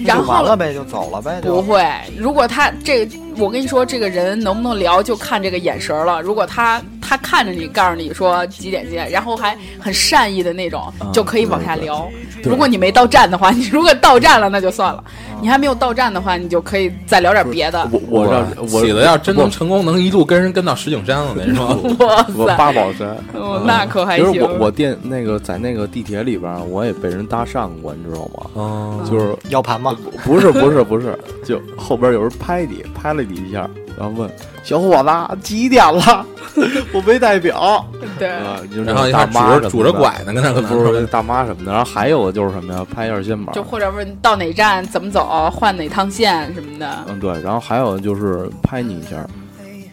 [0.05, 1.85] 然后完了呗，就走了呗，不会。
[2.17, 6.21] 如果他这个，我跟你说，这个人能不能聊，就看这个眼神儿了。
[6.21, 12.09] 如果他他看着你，告诉你说几点几点，然后还很善意的那种，啊就可以往下聊。
[12.43, 14.99] 对如果你没到站的话，你如果到站了，那就算了。
[14.99, 15.05] 啊
[15.43, 17.85] 你还没有到站的话，你就可以再聊点别的。
[17.91, 21.67] 我我让我起子要真能成功，能一路跟人跟到石景山，我跟你说。
[22.07, 23.09] 哇我塞，八宝山。
[23.35, 24.33] 哦，那可还行。
[24.33, 28.51] 其实我我电那个在那个地铁里边，我也被人搭讪过，你知道吗？
[28.55, 29.97] 哦，就是要盘吗？
[30.25, 33.69] 不是不是不是，就后边有人拍你，拍了你一下，
[34.03, 34.29] 然后问
[34.65, 36.27] 小伙子几点了？
[36.93, 37.87] 我没带表。
[38.19, 43.55] 对，啊，就是然后一大看拄着拐呢，跟那可能不是大妈什么的，然后还有的就是什么呀，拍一下肩膀。
[43.55, 47.05] 就，或者问到哪站怎么走，换哪趟线什么的。
[47.07, 49.25] 嗯对，然后还有的就是拍你一下，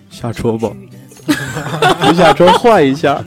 [0.09, 0.71] 下车吧，
[2.01, 3.23] 不下车换一下。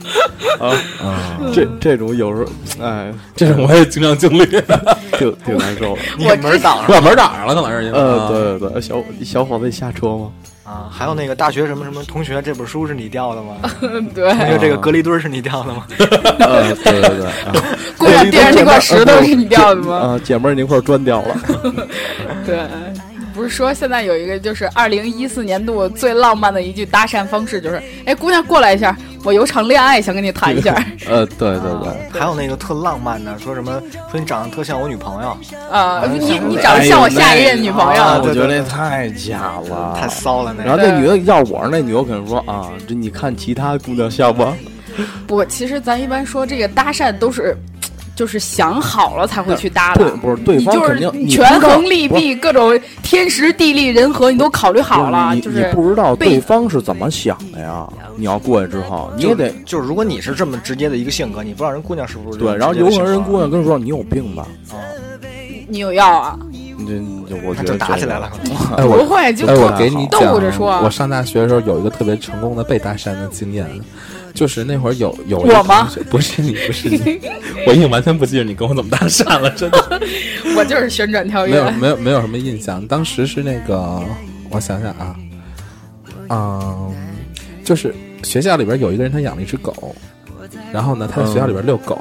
[0.59, 0.67] 啊
[1.01, 4.45] 啊，这这种有时候哎，这种我也经常经历，
[5.17, 5.95] 挺挺难受。
[5.95, 6.01] 的。
[6.17, 8.27] 你给门挡上把门挡上了，可能是因为呃，啊。
[8.29, 10.29] 对对对，小小伙子，你下车吗？
[10.63, 10.87] 啊！
[10.89, 13.55] 还有那个大学什么什么同学，这本书是你掉的吗？
[14.15, 15.85] 对，同学，这个隔离墩 是你掉的吗？
[16.39, 17.53] 呃，对对对，啊
[17.97, 19.95] 姑娘地上那块石头是你掉的吗？
[19.95, 21.35] 啊，姐妹儿那块砖掉了，
[22.45, 22.59] 对，
[23.43, 30.73] 不是说现在有一个就是二零一四年度最浪漫的一句搭讪方式，就是哎，姑娘过来一下，我有场恋爱想跟你谈一下。
[31.09, 35.37] 呃，对对对，还有那个特浪漫的，说什么说你长得特像我女朋友，
[35.69, 40.63] 啊，你你长得像我下一任女朋友，我觉得那太假了，太骚了那。
[40.63, 44.55] 然后那女的要我那女的，可能说啊，这你看其他姑娘像吗？
[45.27, 47.57] 不，其实咱一般说这个搭讪都是。
[48.15, 57.87] 就是想好了才会去搭的，对，不是对方肯定权衡利弊，各种天时地利人和，你都考虑好了，你就是你不知道对方是怎么想的呀？
[58.15, 64.47] 你要过去之后，你也得就是如果你是这么直接的一个性格，你不知道人姑娘是不是对，然后有可能人姑娘跟你说你有病吧？
[64.71, 64.77] 啊，
[65.67, 66.37] 你有药啊？
[66.77, 68.31] 你这你这我就打起来了。
[68.77, 73.67] 哎，我不会，就哎，我给你讲着说啊我上大学的时候有一个特别成功的被搭讪的经验，
[74.33, 75.89] 就是那会儿有有我吗？
[76.09, 77.19] 不是你，不是你，
[77.67, 80.01] 我已经完全不记得你跟我怎么搭讪了，真的
[80.57, 81.53] 我就是旋转跳跃。
[81.53, 82.85] 没有没有没有什么印象。
[82.87, 84.01] 当时是那个，
[84.49, 85.15] 我想想啊，
[86.29, 86.91] 嗯，
[87.63, 89.95] 就是学校里边有一个人他养了一只狗，
[90.71, 91.99] 然后呢他在学校里边遛狗，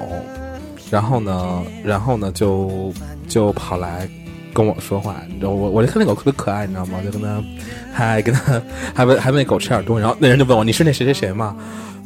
[0.91, 2.93] 然后呢然后呢就
[3.29, 4.09] 就跑来。
[4.53, 7.01] 跟我说话，你知道我我就看那狗特别可爱，你知道吗？
[7.05, 7.43] 就跟他，
[7.93, 8.61] 还跟他，
[8.95, 11.57] 还喂还喂那狗吃点东西，然后那人就问我你是那谁谁谁吗？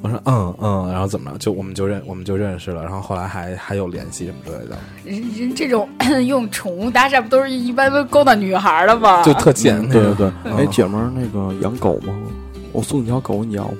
[0.02, 1.38] 我说嗯嗯，然后怎么了？
[1.38, 5.88] 就我们就认我们就认识了，然后后来还还有联系什么之类的，人人这种
[6.26, 9.22] 用宠物搭讪，不都是一般都勾搭女孩的吗？
[9.24, 9.80] 就特贱。
[9.88, 12.14] 对对对，嗯哎，姐们儿，那个养狗吗？
[12.72, 13.78] 我送你条狗，你要吗？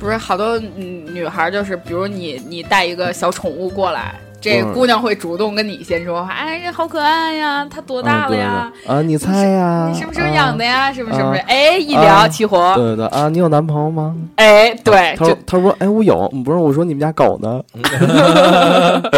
[0.00, 4.14] 不是好多嗯女孩，就是比如你你带一个小宠物过来，
[4.46, 8.72] 这嗯姑娘会主动跟你先说话，哎，这好可爱呀，它多大了呀？
[8.86, 9.88] 啊，你猜呀？
[9.92, 10.86] 你什么时候养的呀？
[10.86, 10.92] 呀？
[10.92, 11.38] 什么什么啊？
[11.48, 14.14] 哎，一聊啊起火，对对啊，你有男朋友吗？
[14.36, 17.60] 哎，对，就他说他说哎，我有，不是我说你们家狗呢？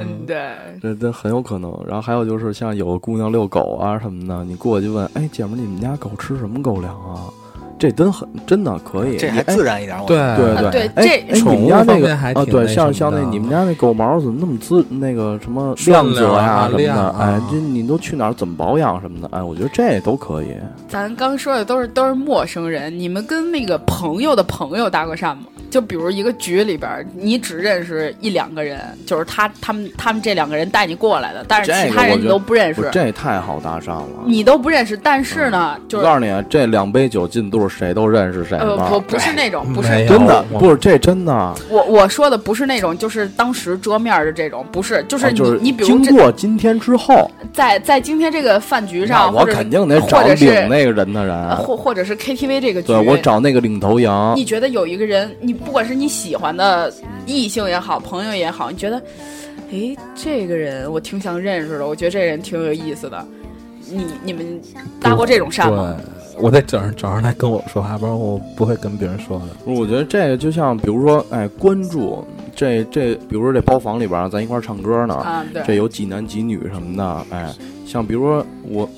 [0.00, 0.36] 嗯对，
[0.80, 1.70] 这这很有可能。
[1.86, 7.28] 然后还有就是像有个姑娘遛狗啊什么的，你过去问，哎，姐们儿，你们家狗吃什么狗粮啊？
[7.78, 9.96] 这真很真的可以，这还哎自然一点。
[9.98, 17.08] 我对对啊对哎这哎，宠物你们家那个方面还啊，对，像像那你们家那狗毛怎么那么滋那个什么亮泽啊呀什么的？
[17.18, 19.28] 哎，这你都去哪儿怎么保养什么的？
[19.36, 20.48] 哎，我觉得这都可以。
[20.88, 25.42] 咱刚说的都是都是陌生人，你们跟那个朋友的朋友搭过讪吗？
[25.70, 34.08] 就比如一个局里边儿，你只认识一两个人，就是他他们他们这两个人带你过来的，但是其他人你都不认识，这太好搭讪了。
[34.26, 34.96] 你都不认识。
[34.96, 38.76] 但是呢，就是我告诉你，这两杯酒进肚，谁都认识谁呃？
[38.88, 54.48] 不不是那种，不是真的不是这真的，我我说的不是那种，就是当时桌面的这种，不是，就是你、啊就是你比如经过今天之后，在在今天这个饭局上，或者我肯定得找那个人的呃人，或或者是 KTV 这个局，对我找那个领头羊你。
[54.48, 56.92] 觉得有一个人，你不管是你喜欢的
[57.26, 59.02] 异性也好，朋友也好，你觉得，
[59.70, 63.24] 诶，这个人我挺想认识的，我觉得这人挺有意思的。
[63.90, 64.60] 你你们
[65.00, 65.96] 搭过这种讪吗？
[65.96, 69.46] 对，我得找人找人来跟我说话，不然我不会跟别人说的。
[69.64, 72.22] 我觉得这个就像，比如说，哎，关注
[72.54, 77.50] 这这，比如说这包房里边儿，咱一块儿唱歌呢，啊，对，这有几男几女什么的，哎，
[77.86, 78.88] 像比如说我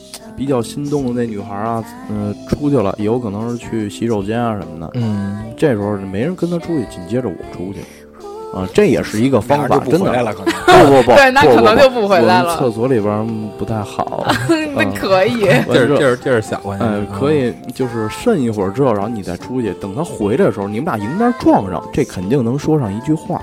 [0.40, 7.80] 比较心动的那女孩啊，嗯、出去了，也有可能是去洗手间啊什么的，嗯，这时候没人跟她出去，紧接着我出去，
[8.56, 10.50] 啊，这也是一个方法，真的不回来了，可能。
[10.80, 12.54] 不不不，对那不不可能就不回来了。
[12.54, 13.26] 我们厕所里边儿
[13.58, 14.26] 不太好，
[14.74, 15.40] 那可以。
[15.42, 16.88] 地儿地儿地儿小关键。
[16.88, 23.42] 哎，可以，就是渗一会儿之后，然后你再出去，等他回来的时候，你们俩迎面撞上，这肯定能说上一句话，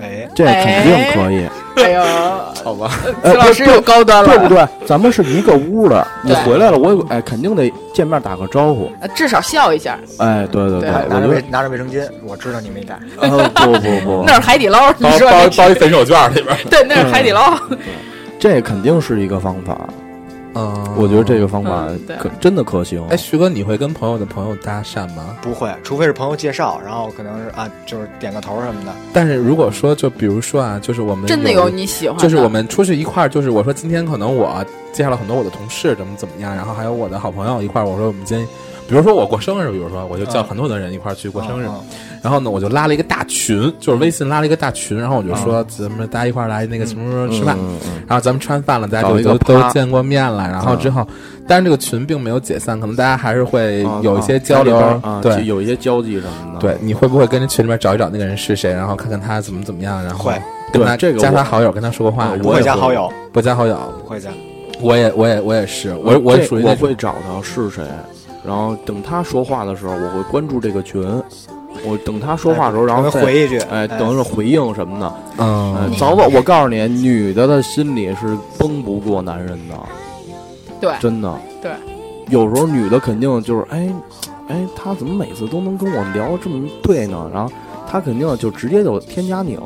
[0.00, 2.02] 哎，这肯定可以，哎呦，
[2.64, 2.90] 好吧，
[3.22, 4.66] 呃老师又高端了，对不对？
[4.86, 9.98] 咱们是一个屋的，你回来了，我有哎，肯定得见面打个招呼，呃至少笑一下。
[10.18, 12.98] 哎，对对对对，拿着拿着卫生巾，我知道你没带。
[13.20, 16.56] 呃，不不不， 那是海底捞，你包说那包包一分手券里边。
[16.70, 17.54] 对，那是海底捞。
[18.38, 19.76] 这肯定是一个方法，
[20.54, 23.04] 嗯，我觉得这个方法嗯对可真的可行。
[23.08, 25.36] 哎，徐哥，你会跟朋友的朋友搭讪吗？
[25.42, 28.92] 不会，除非是朋友介绍，然后可能是啊，就是点个头什么的。
[29.12, 38.46] 但是如果说，就比如说啊，就是我们真的有你喜欢的，就是我们出去一块儿，就是我说今天可能我介绍了很多我的同事怎么怎么样，然后还有我的好朋友一块儿，我说我们今天，
[38.88, 41.80] 比如说我过生日，比如说我就叫嗯很多的人一块儿去过生日，嗯
[42.22, 47.56] 然后呢我就拉了一个大群，就是微信拉了一个大群，然后我就说咱们大家一块儿来那个什么时候吃饭。
[47.58, 50.48] 嗯嗯嗯然后咱们吃完饭了，大家就都都见过面了。
[50.48, 51.06] 然后之后，
[51.46, 55.02] 但是这个群并没有解散，可能大家还是会啊有一些啊交流。
[55.22, 56.60] 对有一些交际什么的。
[56.60, 60.40] 对，你会不会跟这群里面找一找那个人是谁，然后看看他怎么怎么样，然后会
[60.72, 62.34] 跟他这个加他好友，跟他说个话啊。
[62.42, 64.30] 不会加好友，不加好友，不会加。
[64.80, 67.84] 我也我也我也是，我我这我属于那种会找到是谁，
[68.42, 71.02] 然后等他说话的时候，我会关注这个群。
[71.84, 75.12] 我等他说话的时候，然后回一句，哎，等着回应什么的。
[75.38, 75.76] 嗯。
[75.76, 79.74] 哎，早晚我告诉你，女的的心里是崩不过男人的，
[80.80, 80.92] 对。
[81.00, 81.32] 真的。
[81.60, 81.72] 对，
[82.28, 83.88] 有时候女的肯定就是，哎，
[84.48, 87.30] 哎，他怎么每次都能跟我聊这么对呢？
[87.32, 87.50] 然后
[87.90, 89.62] 他肯定就直接就添加你了，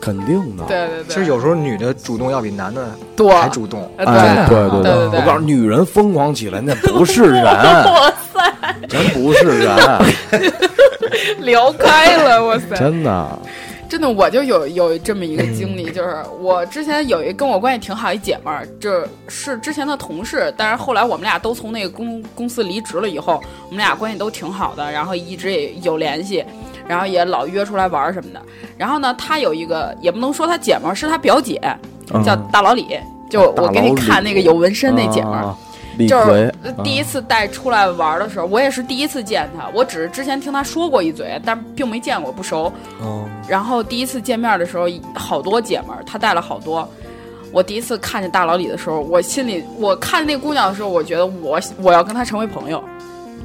[0.00, 0.64] 肯定的。
[0.64, 3.30] 对对对，其实有时候女的主动要比男的多。
[3.30, 3.90] 还主动。
[3.98, 4.82] 呃哎，对对。
[4.82, 5.20] 对对对。
[5.20, 8.54] 我告诉你女人疯狂起来，那不是人， 哇塞，
[8.88, 9.76] 真不是人，
[11.44, 12.76] 聊开了，哇塞！
[12.76, 13.38] 真的。
[13.88, 26.42] 真的，我就有有这么一个经历，就是我之前有一跟我关系挺好一姐们儿，就是之前的同事，但是后来我们俩都从那个公公司离职了以后，我们俩关系都挺好的，然后一直也有联系，
[26.88, 28.40] 然后也老约出来玩什么的。
[28.78, 31.60] 然后呢，她有一个也不能说她姐们儿，是她表姐，
[32.24, 35.54] 叫大老李，就我给你看那个有纹身那姐们儿。
[36.08, 36.52] 就是
[36.82, 42.72] 第一次带出来玩的时候，我也是第一次见他，我只是之前听他说过一嘴，但并没见过，不熟。
[43.00, 46.88] 嗯，然后第一次见面的时候，好多姐们儿，他带了好多。
[47.52, 52.82] 我第一次看见大老李的时候，我心里我看那姑娘的时候，我觉得我我要跟她成为朋友，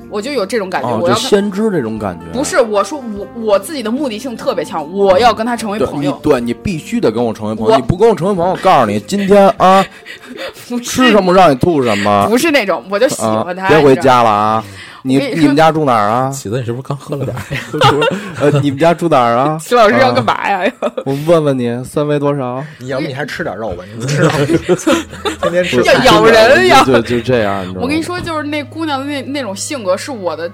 [0.09, 0.97] 我就有这种感觉。
[0.97, 2.25] 我要先知这种感觉。
[2.37, 6.17] 不是我说我我自己的目的性特别强，我要跟他成为朋友。
[6.23, 9.85] 对你必须得跟我成为朋友，你不跟我成为朋友，我告诉你，今天啊，
[10.81, 13.97] 吃什么让你吐什么不是那种，我就喜啊欢他。，别回。
[13.97, 14.63] 家了啊！
[15.07, 16.29] 你你们家住哪儿啊？
[16.35, 17.41] 喜子，你是不是刚喝了点儿？
[18.51, 19.57] 呃，你们家住哪儿啊？
[19.63, 20.71] 徐老师要干嘛呀？
[21.05, 22.63] 我问问你，三围多少？
[22.79, 23.83] 你要不你还吃点肉吧？
[23.91, 24.29] 你不知道，
[25.41, 30.51] 天天吃咬人呀就就这样，你知道吗我跟你，说，就是那姑娘的那那种性格是我的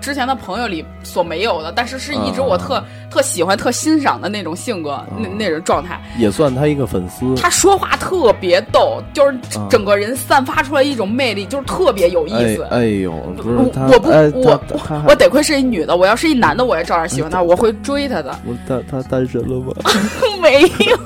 [0.00, 6.00] 之前的朋友里所没有的，但是是一直我特、特喜欢、特欣赏的那种性格，那那种状态。
[6.18, 7.34] 也算他一个粉丝。
[7.36, 12.62] 他说话特别逗，就是嗯整个人散发出来一种魅力，就是特别有意哎思。
[12.70, 18.38] 哎呦，不是我不哎我他他我得亏是一女的，我要是一男的，我也照样喜欢她，我会追他的。
[18.44, 19.72] 我他他单身了吗？
[20.42, 20.96] 没有，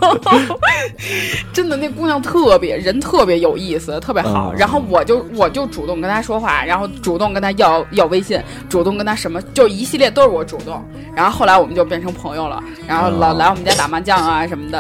[1.53, 4.53] 真的，那姑娘特别人特别有意思，特别好。
[4.53, 10.83] 嗯然后我就我就主动跟他说话，然后主动跟他要要微信，主动跟他什么，就一系列都是我主动。
[11.15, 14.79] 然后后来我们就变成朋友了，然后老嗯来我们家打麻将啊什么的，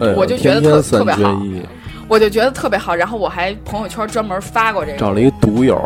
[0.00, 1.40] 哎我就觉得特特别好
[2.08, 2.94] 我就觉得特别好。
[2.94, 5.76] 然后我还朋友圈专门发过这个，找了一个毒友，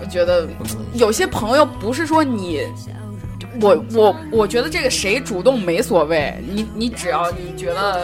[0.00, 0.48] 我觉得
[0.94, 2.62] 有些朋友不是说你
[3.60, 8.02] 我我我觉得这个谁主动没所谓，你你只要你觉得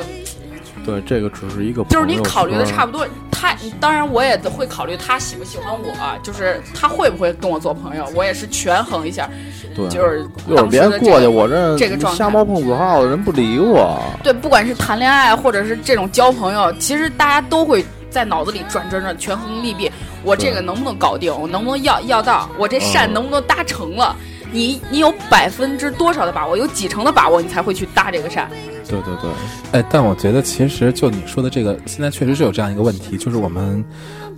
[0.84, 9.28] 对，这个只是一个就是，你考虑的差不多，他当然我也会考虑他喜不喜欢我，就是他会不会跟我做朋友，我也是权衡一下，
[9.74, 13.98] 对，就是一会儿别过去，我这这个状态瞎猫碰死耗子，人不理我。
[14.22, 19.90] 对，不管是谈恋爱或者是这种交朋友，其实大家都会在脑子里转转转，权衡利弊。
[20.22, 21.30] 我这个能不能搞定？
[21.38, 22.48] 我能不能要要到？
[22.58, 24.16] 我这扇嗯能不能搭成了？
[24.54, 26.56] 你你有百分之多少的把握？
[26.56, 28.44] 有几成的把握，你才会去搭这个讪？
[28.88, 29.30] 对对对，
[29.72, 33.84] 哎，但我觉得其实就你说的这个，现在确实是有这样一个问题，就是我们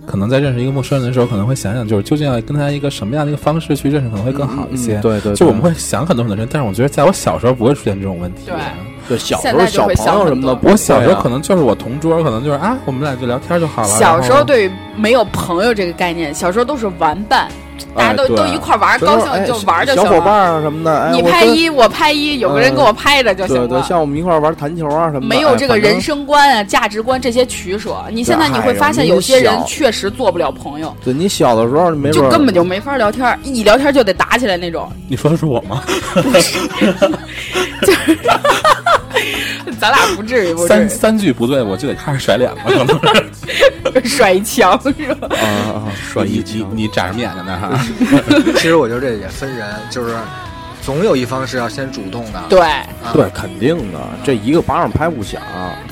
[0.07, 4.97] 可能在认识一个陌生人的时候，可能会想想，就是究竟要跟他一个什么样的一个方式去认识，可能会更好一些。
[4.97, 8.47] 嗯对对，就我们会想很多很多人，但是我觉得在我小时候不会出现这种问题。
[8.47, 8.55] 对
[9.07, 13.87] 对小时候小朋会想很友什么的，多我小时候可能就是我同桌，可能就是啊，我们俩就聊天就好了。
[13.87, 17.47] 小时候对于没有朋友这个概念，小时候都是玩伴，
[17.95, 20.09] 大家都、哎都一块玩，高兴就玩就行了。
[20.09, 23.67] 小伙伴啊什么的，哎，你拍一，我拍一，有个人嗯给我拍着就行了。
[23.67, 27.95] 对对，像我们一块玩弹球啊什么的，没有这个人生观啊、价值观这些取舍。
[28.11, 34.91] 你现在你会发现，有些人确实做不了朋友，对你小的时候没就根本就没法聊天，一聊天就得打起来那种。
[35.07, 35.83] 你说的是我吗？
[39.79, 42.87] 咱俩不至于，不至三三句不对，我就得开始甩脸了，可能
[44.03, 45.27] 于 甩一枪是吧？
[45.35, 47.79] 啊啊 甩一你击，你长着面呢那哈。
[48.55, 50.15] 其实我觉得这也分人，就是
[50.87, 52.41] 总有一方是要先主动的。
[52.47, 55.41] 对，啊对，肯定的，这一个巴掌拍不响，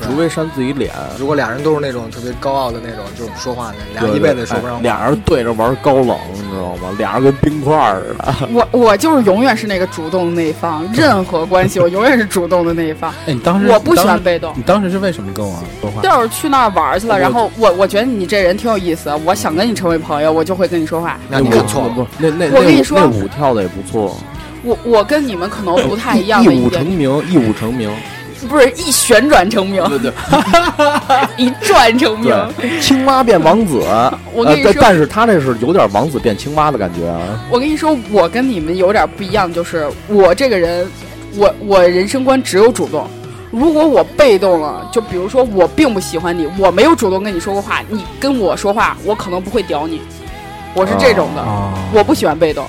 [0.00, 0.90] 除非扇自己脸。
[1.18, 4.78] 如果俩人都是那种特别高傲的那种，就是说话那，俩人一辈子说不上话。
[4.78, 6.88] 哎俩人对着玩高冷，你知道吗？
[6.96, 8.48] 俩人跟冰块似的。
[8.54, 13.12] 我我就是永远是那个主动的那一方，任何关系我永远是主动的那一方。
[13.28, 14.54] 哎，你当时我不喜欢被动。
[14.56, 16.00] 你当时是为什么跟我说话？
[16.00, 21.18] 就是去那儿玩去了，然后我我觉得你这人挺有意思，我想跟你成为朋友，我就会跟你说话。
[21.28, 21.90] 那你看错了。
[21.90, 24.16] 不，那那我跟你说那舞跳的也不错，
[24.66, 27.90] 我我跟你们可能不太一样的 一舞成名，一舞成名。
[28.48, 30.12] 不是一旋转成名，对对
[31.38, 32.34] 一转成名。
[32.82, 33.80] 青蛙变王子。
[34.32, 37.18] 我跟你说但是他这是有点王子变青蛙的感觉啊。
[37.50, 40.86] 我跟你说，我跟你们有点不一样，就是我这个人，
[41.36, 43.08] 我我人生观只有主动。
[43.50, 50.02] 如果我被动了，就比如说我并不喜欢你，我没有主动跟你说过话，你跟我说话，我可能不会屌你，
[50.74, 52.64] 我是这种的，啊，我不喜欢被动。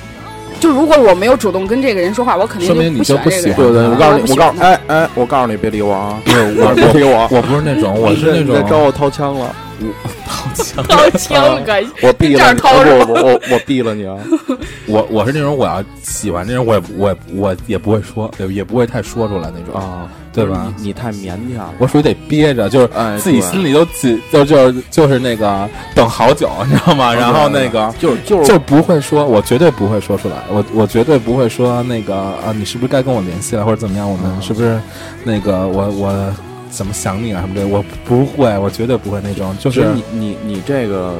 [0.59, 3.43] 就如果我没有主动跟这个人说话，我肯定说明你不喜欢这个人。
[3.43, 6.19] 就不喜欢对对，我告诉你，我告诉，喜欢他哎哎，我告诉你，别理我啊！
[6.25, 8.55] 不是我 别理我，我不是那种， 我是那种。
[8.55, 9.87] 在找我掏枪了，我
[10.27, 11.59] 掏枪掏枪，
[12.01, 14.15] 我毙了我我我我毙了你啊！
[14.87, 20.71] 我我是那种我要喜欢那种，我也我也我也不会说，也也不会太说出来那种，啊，对吧？
[20.77, 27.11] 你你太腼腆了，我属于得憋着，就是哎，自己心里都紧，就就就是那个等好久，你知道吗？
[27.11, 28.45] 然后那个就是就是。
[28.45, 34.07] 就不会说，我绝对不会说出来，我我绝对不会说那个啊，你是不是该跟我联系了，或者怎么样？
[34.07, 34.79] 我们啊是不是
[35.23, 36.33] 那个我我
[36.69, 37.67] 怎么想你啊什么的？
[37.67, 41.15] 我不会，我绝对不会那种，就是你你你这个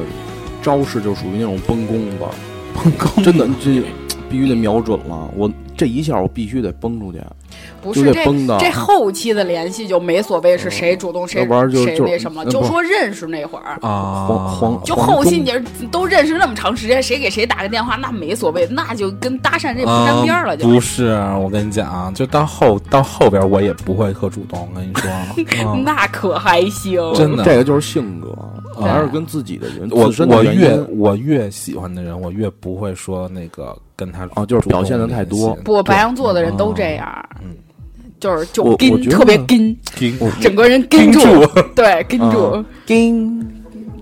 [0.62, 2.16] 招式就属于那种崩弓子，
[2.72, 3.24] 崩弓。
[3.24, 3.82] 真的这
[4.30, 7.18] 必须得瞄准了，我这一下我必须得崩出去，
[7.82, 8.24] 不是这
[8.58, 13.78] 这后期的联系就没所谓是谁主动谁谁那什么，就说认识那会儿。
[13.80, 15.52] 啊，黄黄就后期你
[15.90, 21.08] 都认识那么长时间，谁给谁打个电话那没所谓，那就跟搭讪这不沾边了，就、不是，
[21.38, 25.10] 我跟你讲，就到后到后边我也不会特主动，我跟你说，
[25.64, 27.00] 嗯那可还行。
[27.14, 28.50] 真的这个就是性格，啊
[28.82, 37.56] 还是跟自己的人我我越我越喜欢的人，我越不会说那个跟他哦就是表现的太多不，白羊座的人都这样，嗯，
[38.20, 41.20] 就是就跟特别跟，跟整个人跟住，
[41.74, 42.50] 对，跟住。
[42.50, 43.58] 啊跟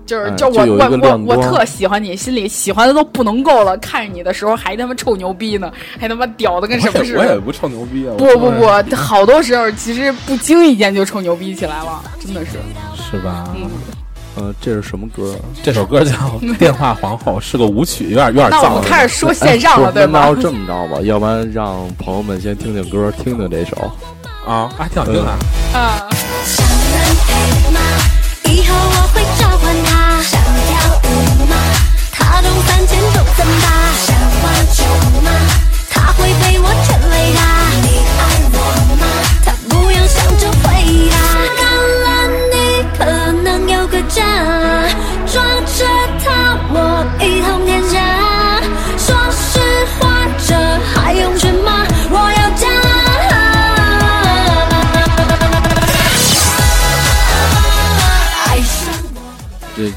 [0.07, 5.69] 就是哎就我我我我特喜欢你，心里喜欢的都不能够了，看着你的时候还他妈臭牛逼呢，
[5.99, 7.19] 还他妈屌的跟什么似的。
[7.19, 8.15] 我也不臭牛逼啊！
[8.17, 12.51] 不不不，好多时候其实不经意间就臭牛逼起来了，真的是。
[13.11, 13.53] 是吧？
[13.57, 13.69] 嗯
[14.37, 15.35] 呃，这是什么歌？
[15.63, 16.11] 这首歌叫
[16.57, 20.35] 《电话皇后》，是个舞曲，有点有点那我们开始说线上了，哎对吗那要？
[20.35, 23.91] 这么着吧，要不然让朋友们先听听歌，听听这首。
[24.45, 25.29] 啊，还挺好听的。
[25.73, 26.07] 啊，
[26.45, 27.79] 想人陪吗？
[28.43, 30.21] 以后我会召唤他。
[30.21, 30.77] 想跳
[31.09, 31.55] 舞吗？
[32.11, 33.65] 他中三千种怎吧？
[34.05, 34.83] 想玩球
[35.21, 35.31] 吗？
[35.89, 36.96] 他会被我全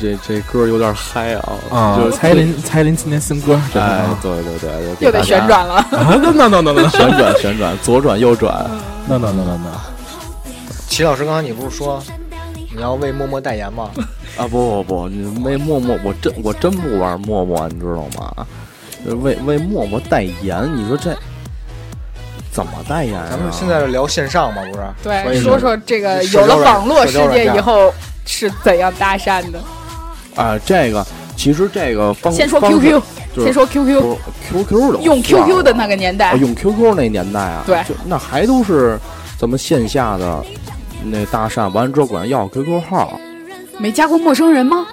[0.00, 1.52] 这这歌有点嗨啊！
[1.70, 5.74] 啊就，是蔡依林，蔡依林今年新歌，真的哎啊，对对对，又得旋转了。
[5.74, 8.64] 啊，no no no no 旋转旋转，左转右转。
[9.06, 9.80] no no no no no，
[10.88, 12.02] 齐老师，刚才你不是说
[12.74, 13.90] 你要为陌陌代言吗？
[14.38, 18.46] 啊不不不，你为陌陌，我真我真不玩陌陌，你知道吗？
[19.04, 21.14] 为为陌陌代言，你说这
[22.50, 23.26] 怎么代言啊？
[23.30, 24.82] 咱们现在聊线上嘛，不是？
[25.02, 27.92] 对，说说这个有了网络世界以后
[28.24, 29.60] 是怎样搭讪的？
[30.34, 31.06] 啊，这个
[31.36, 33.02] 其实这个方先说 QQ，
[33.34, 38.98] 就是先说 QQ，QQ 的用 QQ 的那个年代啊，，用 QQ 那年代啊，对就那还都是
[39.38, 40.44] 咱们线下的
[41.04, 43.18] 那搭讪，完了之后管人要 QQ 号，
[43.78, 44.86] 没加过陌生人吗？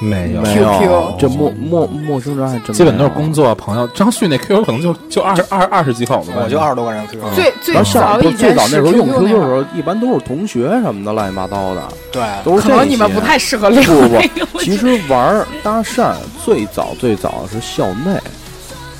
[0.00, 1.16] 没有，没有。
[1.18, 3.86] 这陌陌陌生人还真基本都是工作朋友。
[3.88, 11.82] 张旭那 QQ 可能就就二二二十几口子吧，我就二十多个人 QQ，最最然后像早以最早那时候用 QQ 的时候，一般都是同学什么的乱七八糟的，
[12.12, 13.14] 对，都是这可能你们些。
[13.14, 16.12] 不太适合聊不不不，其实玩搭讪
[16.44, 18.20] 最早最早是校内，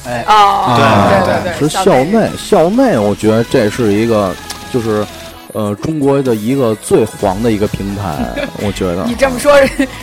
[0.05, 4.35] 哎，啊，对对是校内校内，我觉得这是一个
[4.73, 5.07] 就是
[5.55, 9.15] 呃中国的一个最黄的一个平台，我觉得你。
[9.15, 9.53] 这么说，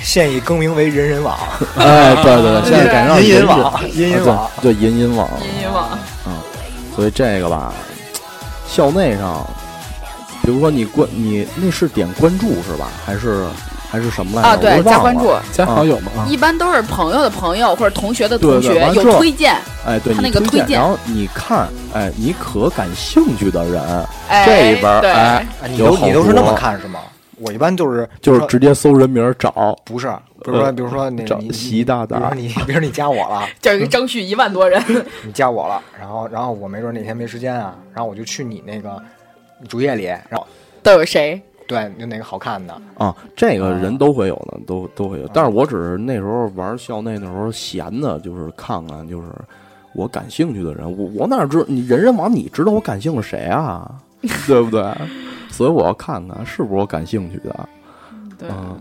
[0.02, 1.38] 现已更名为人人网、
[1.78, 4.52] 哎，对对对，现在改成银银人网、人人网啊。
[4.62, 5.90] 对对银银网，人人网
[6.96, 7.74] 所以这个吧，
[8.68, 9.46] 校内上，
[10.42, 12.88] 比如说你关你那是点关注是吧？
[13.06, 13.46] 还是
[13.96, 14.50] 还是什么来着？
[14.50, 16.28] 啊，对，加关注，加好友嘛啊。
[16.28, 19.56] 一般都是朋友的朋友或者同学的同学有推荐，
[19.88, 23.82] 哎，对，他那个推荐然后你看，哎，你可感兴趣的人，
[24.28, 27.00] 哎，这边儿，哎，啊你都你都是那么看是吗？
[27.40, 29.78] 我一般就是就是直接搜人名儿找。
[29.86, 30.08] 不是，
[30.44, 32.18] 比如说比如说你习大大。
[32.18, 34.82] 比如说，你比如说你加我了， 就一个张旭一万多人，
[35.24, 39.02] 你加我了，然后然后我没准哪天没时间啊，然后我就去你那个
[39.70, 40.48] 主页里，然后
[40.82, 41.42] 都有谁？
[41.68, 45.28] 对有哪个好看的，啊，这个人都会有的，都都会有。
[45.34, 49.28] 但是我只是那时候玩校内那时候闲的，就是看看，就是
[49.94, 53.90] 我感兴趣的人，我我哪知你人人网你知道我感兴趣谁啊？
[54.48, 54.84] 对不对？
[55.50, 57.70] 所以我要看看是不是我感兴趣的。
[58.38, 58.78] 对，嗯，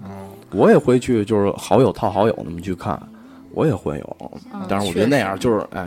[0.52, 3.00] 我也会去，就是好友套好友那么去看，
[3.54, 4.16] 我也会有。
[4.52, 5.86] 嗯但是我觉得那样就是哎，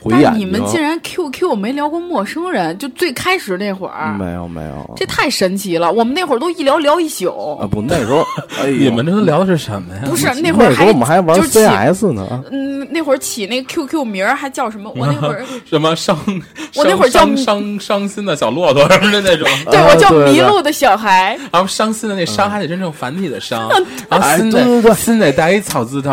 [0.00, 5.90] 回但你们竟然 QQ 没聊过陌生人，就最开始那会儿，没有没有，这太神奇了。
[5.92, 8.24] 我们那会儿都一聊聊一宿，啊不那时候，
[8.60, 10.02] 哎，你们这都聊的是什么呀？
[10.06, 12.42] 不是那会儿那时候我们还玩就起 CS 呢。
[12.50, 14.90] 嗯，那会儿起那 QQ 名儿还叫什么？
[14.96, 16.18] 我那会儿 什么伤？
[16.74, 23.68] 我那会儿叫伤伤伤心的小骆驼什么的那种，对我叫迷路的小孩，然后伤心的那伤还得真正繁体的伤，
[24.08, 26.10] 然后哎心对对对得心得带一草字头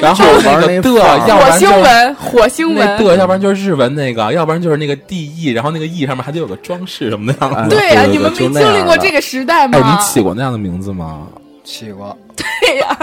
[0.00, 3.04] 然后就 玩那那个的，要不然就星文，火星那文。
[3.04, 7.70] 的，要不然就是日文那个，要不然就是那个 D E，然后那个 E 上面还得有个装饰什么的样哎子。
[7.70, 9.78] 对呀、你们没经历过这个时代吗？
[9.78, 11.26] 哎，你起过那样的名字吗？
[11.64, 12.16] 起过，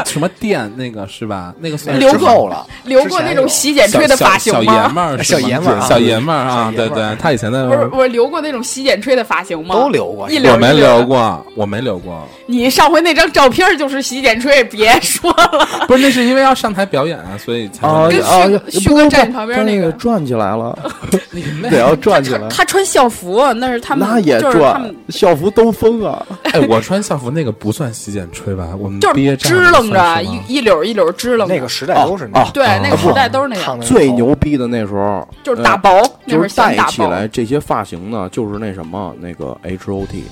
[0.06, 1.54] 什么店那个是吧？
[1.60, 4.90] 那个算留过了，留过那种洗剪吹的发型小小爷吗？
[4.90, 9.76] 们儿，小爷们儿啊小爷们儿啊，对对，他以前在不是，我留过那种洗剪吹的发型吗？
[9.76, 11.06] 都留过一留我没留留。
[11.06, 15.86] 过，我没留过，你上回那张照片就是洗剪吹，别说了。
[15.88, 18.48] 不是，那是因为要上台表演啊，所以才啊跟啊！
[18.70, 20.78] 旭旭哥不不站你旁边他那个个转起来了，
[21.70, 22.48] 得要转起来。
[22.50, 26.26] 他穿校服，那是他们，那也转，校服兜风啊！
[26.44, 28.70] 哎，我穿校服那个不算洗剪吹吧？
[28.78, 31.54] 我们就是毕业站支棱着一一绺一绺支棱着。
[31.54, 32.52] 那个时代都是那啊样。
[32.54, 36.92] 对，那个啊时代都是那样，最牛逼的那时候就是打呃薄，就是带喜欢打薄。
[36.92, 40.24] 起来这些发型呢，就是那什么那个 H O T，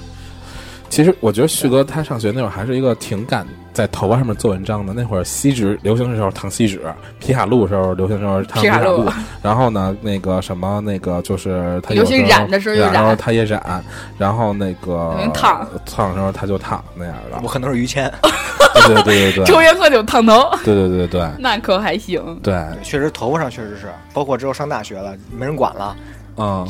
[0.90, 3.46] 其实我觉得旭哥他上学那会儿还是一个挺敢
[3.80, 4.94] 在头发上面做文章的。
[4.94, 6.82] 那会儿锡纸流行的时候烫锡纸，
[7.18, 9.12] 皮卡路的时候流行的时候烫皮卡路路。
[9.42, 13.82] 然后呢，那个什么那个就是他流行染的时候就然后他也染，
[14.18, 17.48] 然后那个烫烫的时候他就烫那样的我。
[17.48, 18.12] 可能是于谦，
[18.86, 22.38] 对对对对抽对烟喝酒烫头，对对对对 那可还行。
[22.44, 25.96] 对，确实头发上确实是，包括之后上大学了，没人管了，
[26.36, 26.68] 嗯。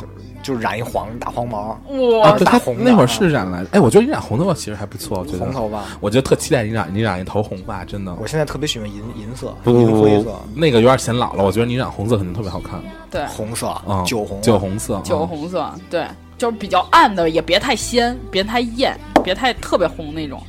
[0.50, 1.80] 就染一黄大黄毛，
[2.18, 3.70] 哇啊，对，他大红那会儿是染来的。
[3.74, 5.54] 哎，我觉得你染红头发其实还不错，我觉得红。
[5.54, 5.84] 头发。
[6.00, 8.12] 我觉得特期待你染你染一头红发，真的。
[8.20, 11.44] 我现在特别喜欢银银色、不不不不银灰色、，那个有点显老了。
[11.44, 12.82] 我觉得你染红色肯定特别好看。
[13.12, 14.58] 对，红色啊，、酒红、酒。
[14.58, 16.04] 红色，酒啊红色，对，
[16.36, 20.42] 就是比较暗的，也别太鲜，别太艳，别太特别红那种，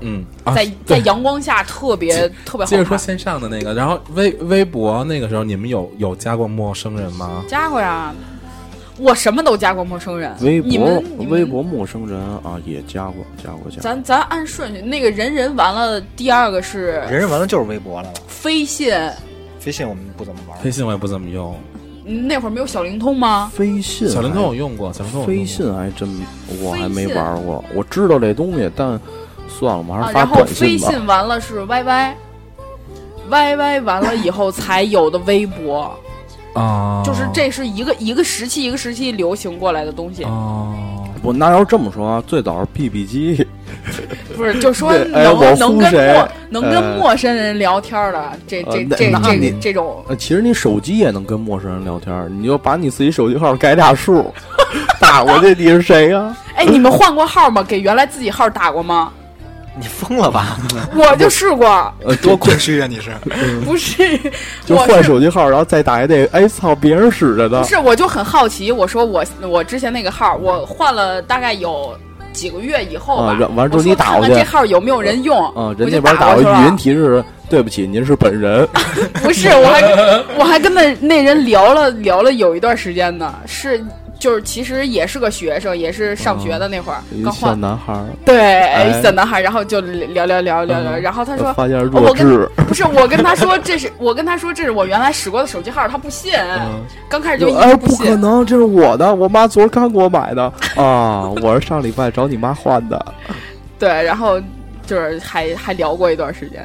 [0.00, 2.70] 嗯，啊在在阳光下特别特别好。
[2.70, 7.44] 接着说线上的那个，然后微微博那个时候你们有有加过陌生人吗？
[7.48, 8.12] 加过呀，
[8.98, 10.34] 我什么都加过陌生人。
[10.40, 13.80] 微博微博陌生人啊也加过加过加过。
[13.80, 18.94] 咱咱按顺序，那个人人完了，第二个是人人完了就是微博了，飞信，
[19.58, 20.58] 飞信我们不怎么玩。
[20.60, 21.56] 飞信我也不怎么用，
[22.04, 23.50] 那会儿没有小灵通吗？
[23.54, 26.08] 飞信小灵通我用过，小灵通我用过飞信还真
[26.62, 29.00] 我还没玩过，我知道这东西，但
[29.48, 30.52] 算了，我们还啊，是发然后短吧。
[30.54, 35.98] 飞信完了是 YY，YY 完了以后才有的微博，
[36.54, 40.74] 啊，就是这是一个一个时期一个时期流行过来的东西，哦，
[41.22, 43.46] 不，那要是这么说啊，最早是 BB 机，
[44.36, 50.04] 不是就说 能我能跟陌能跟呃陌生人聊天的，这呃这这这这种。
[50.08, 54.32] 呃，其实你手机也能跟陌生人聊天，你就把你自己手机号改俩数，
[55.00, 57.62] 打过去，你是谁呀、哎，你们换过号吗？
[57.62, 59.12] 给原来自己号打过吗？
[59.76, 60.56] 你疯了吧？
[60.94, 61.66] 我就试过，
[62.04, 62.86] 呃，多空虚啊！
[62.86, 63.10] 你是
[63.64, 64.18] 不是，
[64.64, 67.68] 就换手机号，然后再打一那个，哎操，别人使着的不。
[67.68, 71.92] 是，我就很好奇，我说我我之前那个号，我换了大概有
[72.32, 78.66] 几个月以后吧，啊然完之后你打过去看看这号有没有人用啊，人我就那边打过语音提示，对不起，您是本人。
[79.22, 83.84] 不是，我还跟我还跟那那人聊了聊了有一段时间呢，是
[84.24, 91.52] 就是其实也是个学生，也是上学的那会儿、小刚换，男孩儿，对，哎小男孩，然后就聊聊聊聊聊，嗯然后他说。
[91.52, 96.32] 发现哦弱我跟智，不是我跟他说这是我跟他说这是我原来使过的手机号，他不信，
[97.06, 98.16] 刚开始就一哎，直不可。
[98.16, 103.14] 能，这是我的，我妈昨儿刚给我买的啊，我是上礼拜找你妈换的。
[103.78, 104.40] 对，然后
[104.86, 106.64] 就是还还聊过一段时间。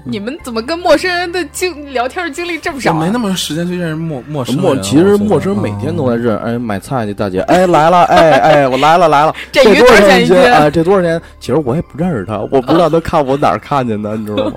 [0.04, 2.94] 你们怎么跟陌生人的经聊天经历这么少、啊？
[2.94, 4.80] 我没那么多时间去认识陌陌生人陌啊。
[4.82, 10.58] 其实陌生人每天都在认，哎，买菜的大姐，哎来了，哎哎，我来了 来了， 这鱼多少多少钱一斤啊？
[10.62, 11.20] 哎，这多少钱？
[11.40, 14.52] 其实我也不认识他，我不知道他看我哪儿看见的，你知道吗？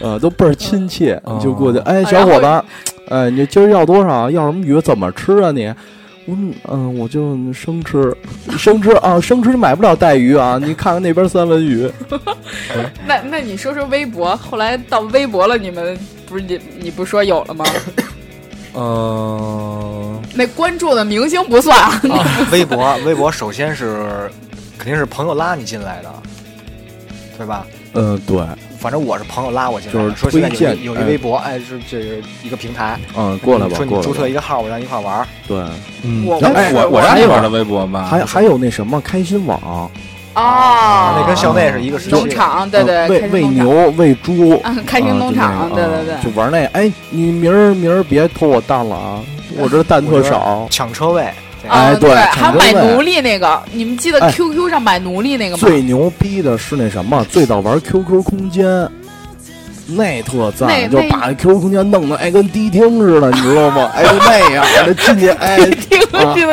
[0.00, 2.64] 呃，都倍儿亲切，哦就过去，哎，啊小伙子，
[3.08, 4.30] 哎，你今儿要多少？
[4.30, 4.80] 要什么鱼？
[4.80, 5.72] 怎么吃啊你？
[6.26, 8.14] 嗯嗯，我就生吃，
[8.58, 10.58] 生吃啊，生吃你买不了带鱼啊！
[10.62, 11.90] 你看看那边三文鱼，
[13.06, 17.64] 那那你说说微博，后来到微博了，你们不是你你不说有了吗？
[18.72, 22.00] 呃，那关注的明星不算啊，
[22.50, 24.28] 微博，微博首先是
[24.78, 26.12] 肯定是朋友拉你进来的，
[27.38, 27.66] 对吧？
[27.92, 28.38] 嗯，对，
[28.84, 35.26] 反正我是朋友拉我进来的，就是说现在有推荐一有一哎微博，哎，是这是一个平台，嗯，过来吧，说你注册一个号，我让你一块玩儿。
[35.48, 35.56] 对，
[36.02, 39.58] 嗯，我然后哎我我让你玩的微博吧，还还有那什么开心网，
[40.34, 49.20] 哦，那跟校内是一个时期农场，对对，呃喂喂牛喂猪，啊，开心农场，对对对，啊就玩那，哎，你明儿明儿别偷我蛋了啊，
[49.56, 50.68] 我这蛋特少。
[50.70, 51.32] 抢车位，
[51.68, 55.60] 哎对还有买奴隶那个，你们记得哎 QQ 上买奴隶那个吗？
[55.60, 58.66] 最牛逼的是那什么，最早玩 QQ 空间，
[59.86, 63.90] 那特赞，就那把 QQ 空间弄得哎跟迪厅似的，你知道吗？
[63.94, 65.58] 哎，就那样，那进去哎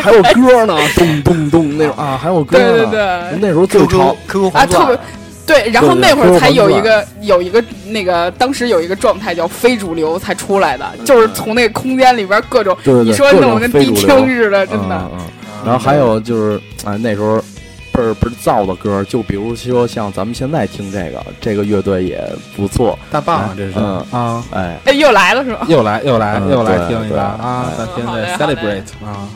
[0.01, 2.91] 还有歌呢，咚咚咚那种啊，还有歌对对呢。
[2.91, 4.99] 对，那时候最潮，QQ 啊，黄钻特别，
[5.45, 15.11] 对，然后那会儿才有一个有一个那个，当时有一个状态叫非主流才出来的，就是从那个空间里边各种，你说弄得跟迪非主流厅似的，真的。
[15.65, 17.37] 然后还有就是，哎，那时候
[17.91, 22.23] 倍儿倍儿燥的歌，就比如说像咱们现在听这个，这个乐队也
[22.55, 25.65] 不错，大棒啊，这是嗯啊，哎，哎，又来了是吧？
[25.67, 29.29] 又来又来嗯又来听一个啊，哎咱听这好嘞好嘞 celebrate 啊。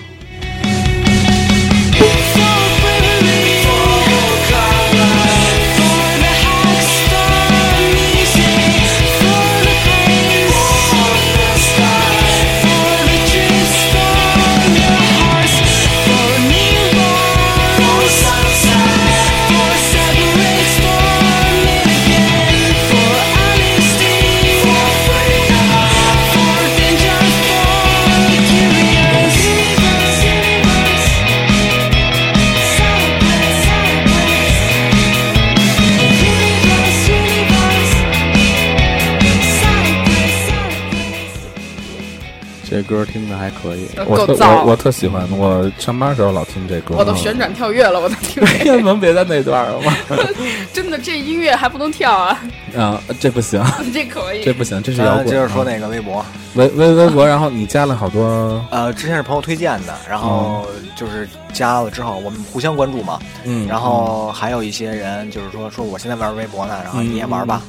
[42.86, 43.88] 歌听着还可以。
[44.08, 46.96] 我特我我特喜欢，我上班时候老听这歌。
[46.98, 49.94] 我都旋转跳跃了，我都听这天 能别在那段了吗？
[50.74, 52.42] 真的这音乐还不能跳啊，
[52.76, 53.64] 啊，这不行，
[53.94, 54.44] 这可以。
[54.44, 54.56] 这。
[54.56, 55.26] 不行，这是摇滚。
[55.26, 56.26] 咱接着说那个微博，
[56.56, 60.66] 微微微博，然后你加了好多，呃，之前是朋友推荐的，然后
[60.96, 67.62] 就是加了之后，我们互相关注嘛，嗯，然后还有一些人就是说说我现在玩微博呢，然后你也玩吧，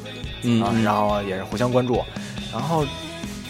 [0.42, 0.62] 嗯。
[0.84, 2.00] 然后也是互相关注，
[2.52, 2.84] 然后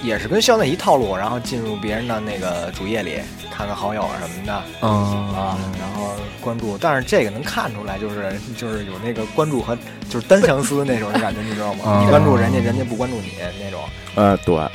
[0.03, 3.21] 也是跟校内一套路，然后进入别人的那个主页里
[3.51, 4.63] 看看好友什么的。
[4.83, 5.35] 嗯。
[5.35, 9.77] 啊，然后关注，但是这个能看出来，就是就是有那个关注和
[10.09, 11.85] 就是单相思那种感觉， 你知道吗？
[11.85, 13.33] 啊你关注人家，人家不关注你
[13.63, 13.81] 那种。
[14.15, 14.71] 呃，对，啊。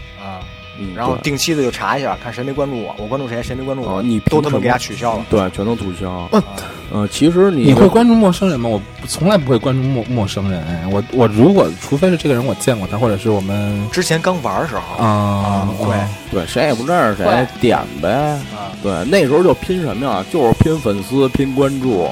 [0.82, 5.26] 嗯，然后定期的就查一下，看谁没关注我，我关注谁，谁没关注我，哦你都他妈给他取消了。
[5.30, 6.28] 对，全都取消。
[6.32, 6.42] 嗯
[6.94, 8.68] 呃，其实你你会关注陌生人吗？
[8.68, 10.62] 我从来不会关注陌陌生人。
[10.66, 15.96] 哎，我我如果除非是这个人我见过他，或者是我们之前刚玩的时候啊会
[16.30, 18.10] 对谁也不认识谁，点呗。
[18.10, 20.26] 啊，对，那时候就拼什么呀？
[20.34, 22.10] 就是拼粉丝，拼关注。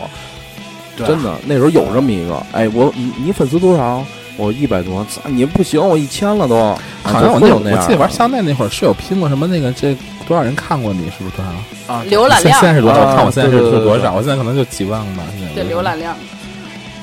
[0.95, 4.05] 对真的，那时候有这么一个，哎，我你你粉丝多少？
[4.39, 6.55] 我一百多，操你不行，我一千了都。
[7.03, 9.95] 好像我有那会儿我记得玩香奈那会儿是有拼过什么那个这
[10.27, 11.93] 多少人看过你是不是多少？
[11.93, 13.01] 啊，浏览量现在是多少？
[13.01, 14.13] 啊看我现在是多少？
[14.13, 15.23] 我现在可能就几万吧。
[15.53, 16.15] 对浏览量，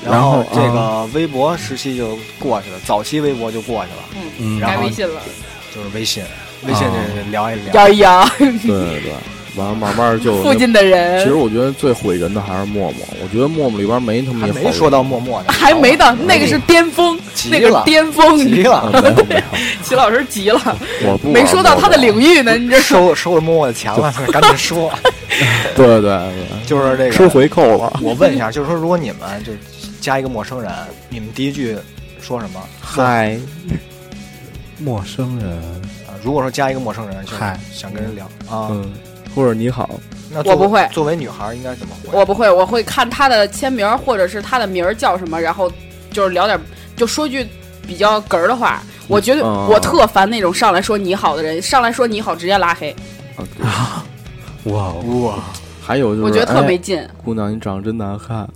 [0.05, 5.20] 然后这个微博时期就过去了，早期微博就过去了，嗯，然后微信了，
[5.74, 6.22] 就是微信，
[6.66, 7.74] 微信就聊一聊。
[7.74, 9.12] 摇一摇对对对，
[9.57, 17.18] 完了慢慢就附近的人其实，我觉得最毁人的还是陌陌，我觉得陌陌里边没他妈好没说到陌陌呢，还没到，那个是巅峰，
[17.50, 19.14] 那个是巅峰，急啊了，
[19.82, 20.61] 齐老师急了，
[21.04, 24.92] 我不没说到他的领域呢，你这收收了陌陌的钱了，赶紧说。
[25.74, 28.00] 对对对，就是这个吃回扣了。
[28.02, 29.52] 我问一下，就是说，如果你们就
[30.00, 30.72] 加一个陌生人，
[31.11, 31.76] 你们第一句
[32.22, 32.61] 说什么？
[32.80, 33.38] 嗨，
[34.78, 35.50] 陌生人，
[36.07, 38.90] 啊，如果说加一个陌生人，就是嗨想跟人聊啊，嗯，
[39.37, 39.91] 或者你好，
[40.32, 42.18] 那我不会作为女孩应该怎么回？
[42.18, 45.70] 我不会，我会看他的签名儿或者是他的名儿叫什么，然后
[46.11, 46.59] 就是聊点，
[46.97, 47.47] 就说句
[47.87, 48.82] 比较哏儿的话。
[49.09, 52.97] 我觉得嗯我特烦那种上来说你好的人，上来说你好直接拉黑，
[53.62, 54.03] 啊
[54.64, 55.39] 哇哦，哇，
[55.80, 57.09] 还有就是，我觉得特没哎劲。
[57.22, 58.49] 姑娘，你长得真难看。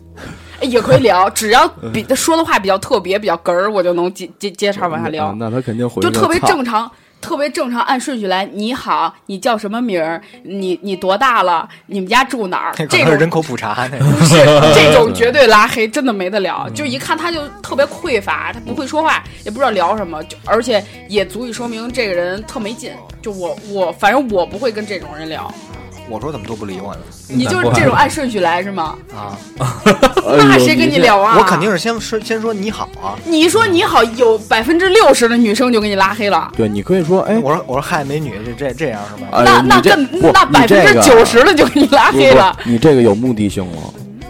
[0.60, 6.90] 哎也可以聊， 只要比他说的话比较特别、比较哏儿，我就能接接接茬往下聊啊，那他肯定回就特别正常。
[7.20, 8.44] 特别正常，按顺序来。
[8.52, 10.20] 你好，你叫什么名儿？
[10.42, 11.68] 你你多大了？
[11.86, 12.72] 你们家住哪儿？
[12.88, 14.04] 这种人口普查那个。
[14.04, 14.36] 不是
[14.74, 16.68] 这种绝对拉黑，真的没得聊。
[16.70, 22.92] 就一看他就特别匮乏，他不会说话，也不知道聊什么，就而且也足以说明这个人特没劲。
[23.22, 25.52] 就我我反正我不会跟这种人聊。
[26.10, 27.00] 我说怎么都不理我呢？
[27.28, 28.96] 你就是这种按顺序来是吗？
[29.14, 29.38] 啊，
[30.36, 31.36] 那谁跟你聊啊？
[31.38, 33.16] 我肯定是先说先说你好啊。
[33.24, 36.50] 你一说你好，有百分之六十的女生就给你拉黑了。
[36.56, 39.28] 对，你可以说，哎，我说我说嗨美女，这这这样是吧？
[39.32, 42.56] 哎那那更那百分之九十的就给你拉黑了。
[42.64, 43.82] 你这个有目的性吗。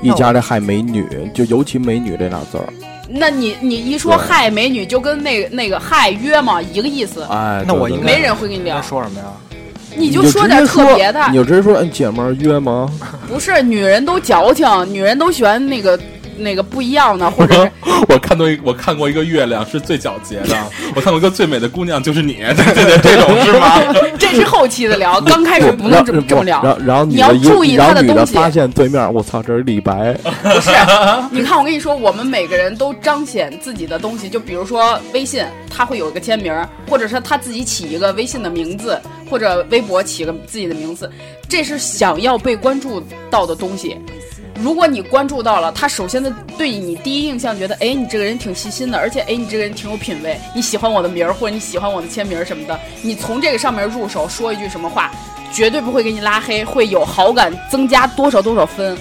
[0.02, 2.64] 一家的“嗨美女”，就尤其“美女”这俩字儿，
[3.06, 8.80] 那你你一说对嗨美女，就跟那个那个嗨约嘛一个意思，哎，那我应该没人会跟你聊。
[8.80, 9.26] 说什么呀？
[9.96, 12.90] 你你就说点特别的你，就直接说，哎，姐们儿约吗？
[13.28, 15.98] 不是女人都矫情，女人都喜欢那个
[16.40, 17.70] 那个不一样呢， 或者是
[18.08, 20.56] 我看到一我看过一个月亮是最皎洁的，
[20.94, 23.80] 我看过一个最美的姑娘就是你，对对对，这种是吗？
[24.18, 26.62] 这是后期的聊， 刚开始不能这么这么聊。
[26.62, 30.12] 然后然后你要注意他的东西发现对面，我操，这是李白，
[30.42, 30.70] 不是，
[31.30, 36.52] 你看我跟你说，我们每个人都彰显自己的东西，就比如说微信，他会有一个签名，
[36.88, 41.10] 或者是他自己起一个微信的名字，或者微博起个自己的名字，
[41.48, 43.96] 这是想要被关注到的东西。
[44.60, 55.10] 如果你关注到了，他首先的对你第一印象觉得，哎，你这个人挺细心的，而且哎，你这个人挺有品位，你喜欢我的名儿或者你喜欢我的签名什么的，你从这个上面入手说一句什么话，
[55.52, 58.96] 绝对不会给你拉黑，会有好感增加多少多少分，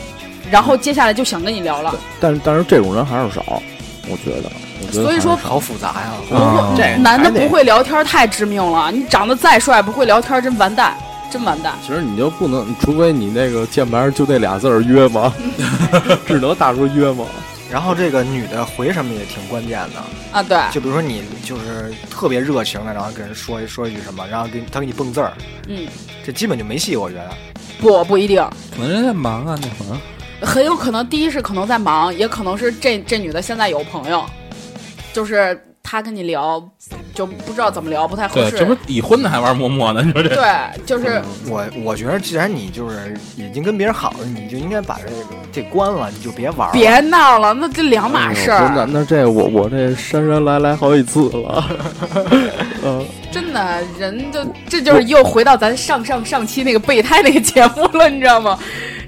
[0.50, 1.94] 然后接下来就想跟你聊了。
[2.22, 3.62] 但是但是这种人还是少，
[4.10, 4.50] 我觉得。
[4.82, 6.14] 我觉得所以说好复杂呀！
[6.30, 8.90] 不啊会，这男的不会聊天太致命了。
[8.94, 10.96] 你长得再帅，不会聊天真完蛋，
[11.32, 11.76] 真完蛋。
[11.86, 15.34] 其实你就不能，除非你那个键盘上就那俩字儿约吗？
[16.28, 17.26] 只能打出约吗？
[17.72, 20.02] 然后这个女的回什么也挺关键的，
[20.32, 25.34] 啊，对，就比如说你就是特别热情的，然后跟人说一说一句什么，然后给他给你蹦字儿，
[25.68, 25.86] 嗯，
[26.26, 27.30] 这基本就没戏，我觉得。
[27.80, 28.44] 不不一定，
[28.76, 29.98] 可能人在忙啊，那会儿。
[30.42, 34.26] 很有可能第一是可能在忙，也可能是这这女的现在有朋友，
[35.14, 35.56] 就是
[35.90, 36.64] 她跟你聊，
[37.16, 38.58] 就不知道怎么聊，不太合对，适。
[38.60, 40.02] 这不是已婚的还玩陌陌呢？
[40.06, 40.30] 你说这？
[40.36, 40.46] 对，
[40.86, 45.16] 就是我我觉得，既然你就是已经跟别人好了，你就应该把这个
[45.52, 46.74] 这关了，你就别玩了。
[46.74, 51.66] 别闹了，那这两码事哎呦那这我我这姗姗来来好几次了，
[52.86, 58.60] 嗯，真的，人就这就是又回到咱上上上期那个备胎那个节目了，你知道吗？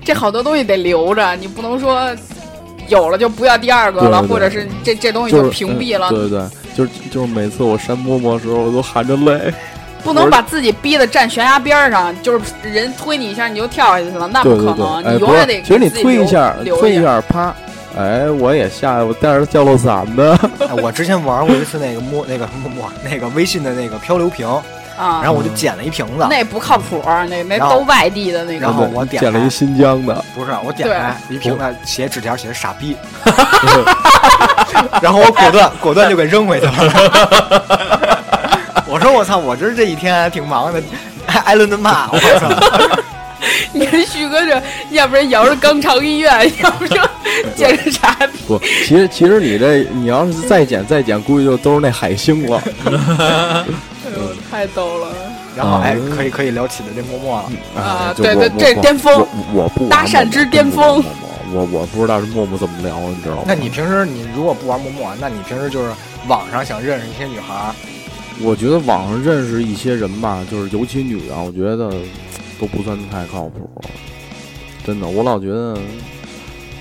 [0.04, 2.10] 这好多东西得留着，你不能说
[2.88, 9.54] 有了就不要第二个了，对对对或者是这这东西就屏蔽了，嗯对对对，就是就是每次我删陌陌的时候，我都含着泪。
[10.04, 17.22] 不能把自己逼得站悬崖边儿上，就是人推你一下你就跳下去了，那对对对不可能，，哎，你，永远得其实你推一下，留推一下。
[17.22, 17.54] 啪，
[17.96, 20.36] 哎，我也下，我带着降落伞的，
[20.68, 24.48] 哎我之前玩过一次那个摸那个摸摸那个微信的那个漂流瓶，
[25.02, 28.78] 啊然，后我就捡了一瓶子，那不靠谱儿，那那都外地的那然个。
[28.78, 32.96] 后我点捡了一新疆的，不是我点对开一瓶子写纸条写的傻逼，
[35.02, 36.74] 然后我果断 果断就给扔回去了。
[38.86, 40.84] 我说我操，我这这一天还挺忙的，
[41.26, 42.48] 还挨了顿骂，我操！
[43.74, 47.02] 你看旭哥这，要不然摇着肛肠医院，要不就
[47.56, 48.16] 捡个啥？
[48.46, 52.62] 不，其实其实你这你要是再捡再捡，估计就都是那海星了。
[54.50, 55.08] 太逗了！
[55.56, 57.38] 然后哎，嗯可以可以聊起的这默默
[57.76, 59.14] 了，啊对对这巅峰
[59.54, 61.04] 我我不搭讪之巅峰
[61.52, 63.44] 陌陌我我不知道这陌陌怎么聊，你知道吗？
[63.46, 65.92] 那你平时你如果不玩陌陌，那你平时就是
[66.28, 67.76] 网上想认识一些女孩儿，
[68.42, 71.92] 我觉得网上认识一些人吧，就是尤其女的，我觉得
[72.60, 73.70] 都不算太靠谱。
[74.86, 75.78] 真的，我老觉得，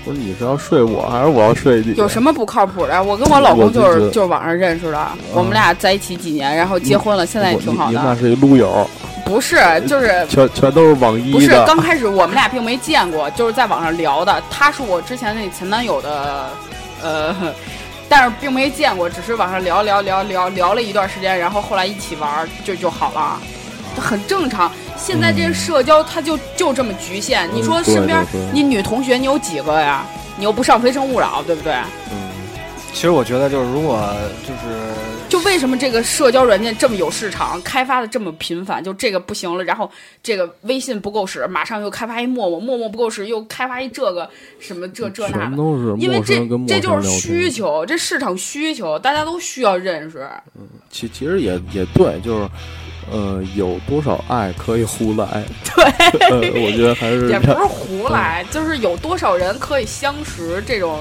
[0.03, 1.93] 不是你是要睡我，还是我要睡你？
[1.95, 3.03] 有什么不靠谱的？
[3.03, 7.91] 我跟我老公就是就是网上认识的，我们俩在一起几年，然后结婚了，现在也挺好的。
[7.91, 8.89] 你俩是一撸友，
[9.25, 11.63] 不是，就是全全都是网一不是的。
[11.65, 14.41] 刚开始我们俩并没见过，就是在网上聊的。
[14.49, 16.49] 他是我之前那前男友的，
[17.03, 17.35] 呃，
[18.09, 23.39] 但是并没见过，只是网上聊聊聊聊聊了一段时间，然后后来一起玩就就好了，
[24.01, 24.71] 很正常。
[25.03, 28.23] 现在这社交它就就这么局限，你说身边
[28.53, 30.05] 你女同学你有几个呀？
[30.37, 31.73] 你又不上《非诚勿扰》，对不对？
[32.11, 32.30] 嗯，
[32.93, 34.13] 其实我觉得就是如果
[34.45, 34.59] 就是
[35.27, 38.83] 就为什么这个社交软件这么有市场，开发的这么频繁？
[38.83, 39.89] 就这个不行了，然后
[40.21, 44.29] 这个微信不够使，马上又开发一陌陌，陌陌不够使，又开发一这个
[44.59, 45.39] 什么这这那的。
[45.39, 47.49] 全都是因为这这就是需。
[47.49, 50.27] 求，这市场需求，大家都需要认识。
[50.55, 52.49] 嗯其其实也也对，就是。
[53.11, 55.43] 呃，有多少爱可以胡来？
[55.75, 55.83] 对，
[56.29, 60.99] 呃，我觉得还是也不是胡来，就是有多少人可以相识，这种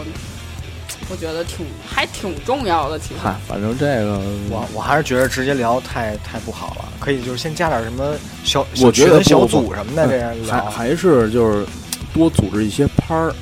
[1.10, 2.98] 我觉得挺还挺重要的。
[2.98, 10.64] 其实，嗨，反正这个我我还是觉得直接聊太太不好了，可以就是先加点什么小我觉得小组什么的，这样还聊。
[10.70, 11.66] 还是就是
[12.14, 13.34] 多组织一些拍儿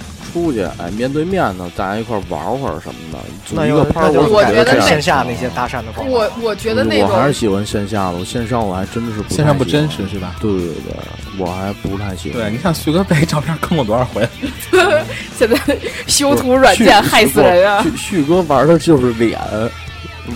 [0.45, 3.19] 出去，哎，面对面的大家一块儿玩会儿什么的。
[3.45, 10.37] 组那一个拍儿，那我觉得线下那些搭讪的我我觉得那我还是喜欢线下的，我线上我还真的是不线上不真实是吧？
[10.41, 10.95] 对对对，
[11.39, 12.41] 我还不太喜欢。
[12.43, 14.27] 对，你看旭哥被照片坑过多少回？
[15.37, 15.59] 现在
[16.07, 17.83] 修图软件害死人啊！
[17.97, 19.39] 旭旭哥玩的就是脸，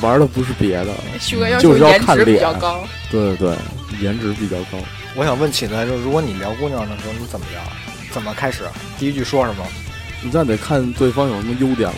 [0.00, 0.88] 玩的不是别的。
[1.20, 2.80] 旭哥要求就是要颜值比较高，
[3.10, 3.56] 对对对，
[4.00, 4.78] 颜值比较高。
[5.14, 7.60] 我想问起来，就是如果你聊姑娘的时候，你怎么聊？
[8.12, 8.62] 怎么开始？
[8.98, 9.64] 第一句说什么？
[10.22, 11.96] 你再得看对方有什么优点了。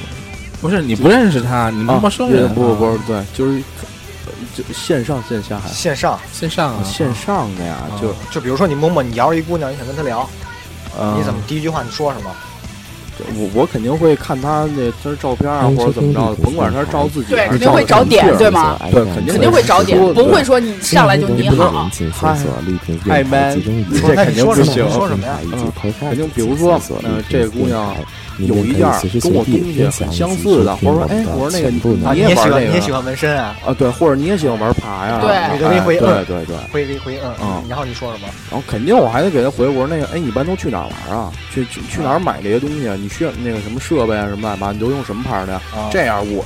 [0.61, 3.63] 不是你不认识他，你啊陌生人啊，不不不是，对，就是
[4.27, 5.59] 呃就线上线下。
[5.59, 10.29] 还线上，线上啊，线上的呀，就就比如说你摸摸，你摇着一姑娘，你想跟她聊，
[10.99, 12.31] 呃你怎么第一句话你说什么？
[13.37, 21.89] 我我肯定会看他那他照片啊，或者怎么着，甭管他是照自己还是照对肯定会找点对吗对，肯肯定会找点，不会说你上来就你好。
[23.07, 24.73] 嗨 man，说那这肯定不你说什么？
[24.75, 24.93] 行你。
[24.93, 25.39] 说什么呀？
[25.53, 27.95] 嗯，肯定，比如说，呃，这个姑娘
[28.39, 28.81] 有一件
[29.21, 31.69] 跟我东西很相似的，或者说，哎，我说那个
[32.09, 33.57] 啊，你你也喜欢，玩那个你也喜欢纹身啊？
[33.67, 33.75] 啊？
[33.75, 35.21] 对，或者你也喜欢玩爬呀？
[35.23, 36.57] 对哎你就可以回对嗯对对。
[36.73, 38.29] 回回回嗯嗯然后你说什么？
[38.51, 41.31] 然后肯定我还得给他回，我说那个，哎，你一般都去哪儿玩啊？
[41.53, 42.97] 去去去哪儿买这些东西啊？
[43.05, 45.61] 你需要那个什么设备啊什么乱七八，你都用什么牌儿的呀？
[45.77, 46.43] 啊这样我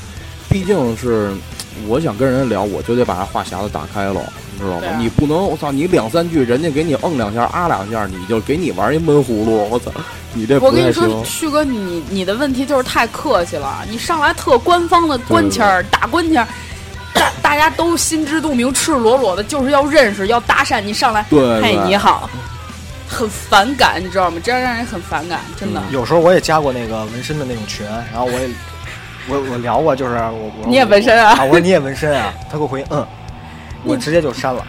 [0.48, 1.30] 毕竟是
[1.86, 4.20] 我想跟人聊，我就得把他话匣子打开了，
[4.52, 4.98] 你知道吗啊？
[4.98, 9.92] 你不能我操，你两三句，人家给你嗯两下啊两下，你就给你玩一闷葫芦，我操，
[10.34, 11.22] 你这我跟你说。
[11.24, 16.48] 旭哥，你你的问题就是太客气了，你上来特官方的官腔儿打官腔儿，
[17.14, 22.28] 大大家都心知肚明，赤裸裸的就是要认识要搭讪，你上来，对，嘿对你好，
[23.09, 24.38] 很反感，你知道吗？
[24.44, 25.82] 这样让人很反感，真的。
[25.90, 28.48] 有时候我也加过那个纹身的那种群，然后我也
[29.28, 31.44] 我我聊过，就是我我你也纹身啊啊？
[31.44, 32.32] 我说你也纹身啊？
[32.50, 33.06] 他给我回嗯，
[33.84, 34.64] 我直接就删了。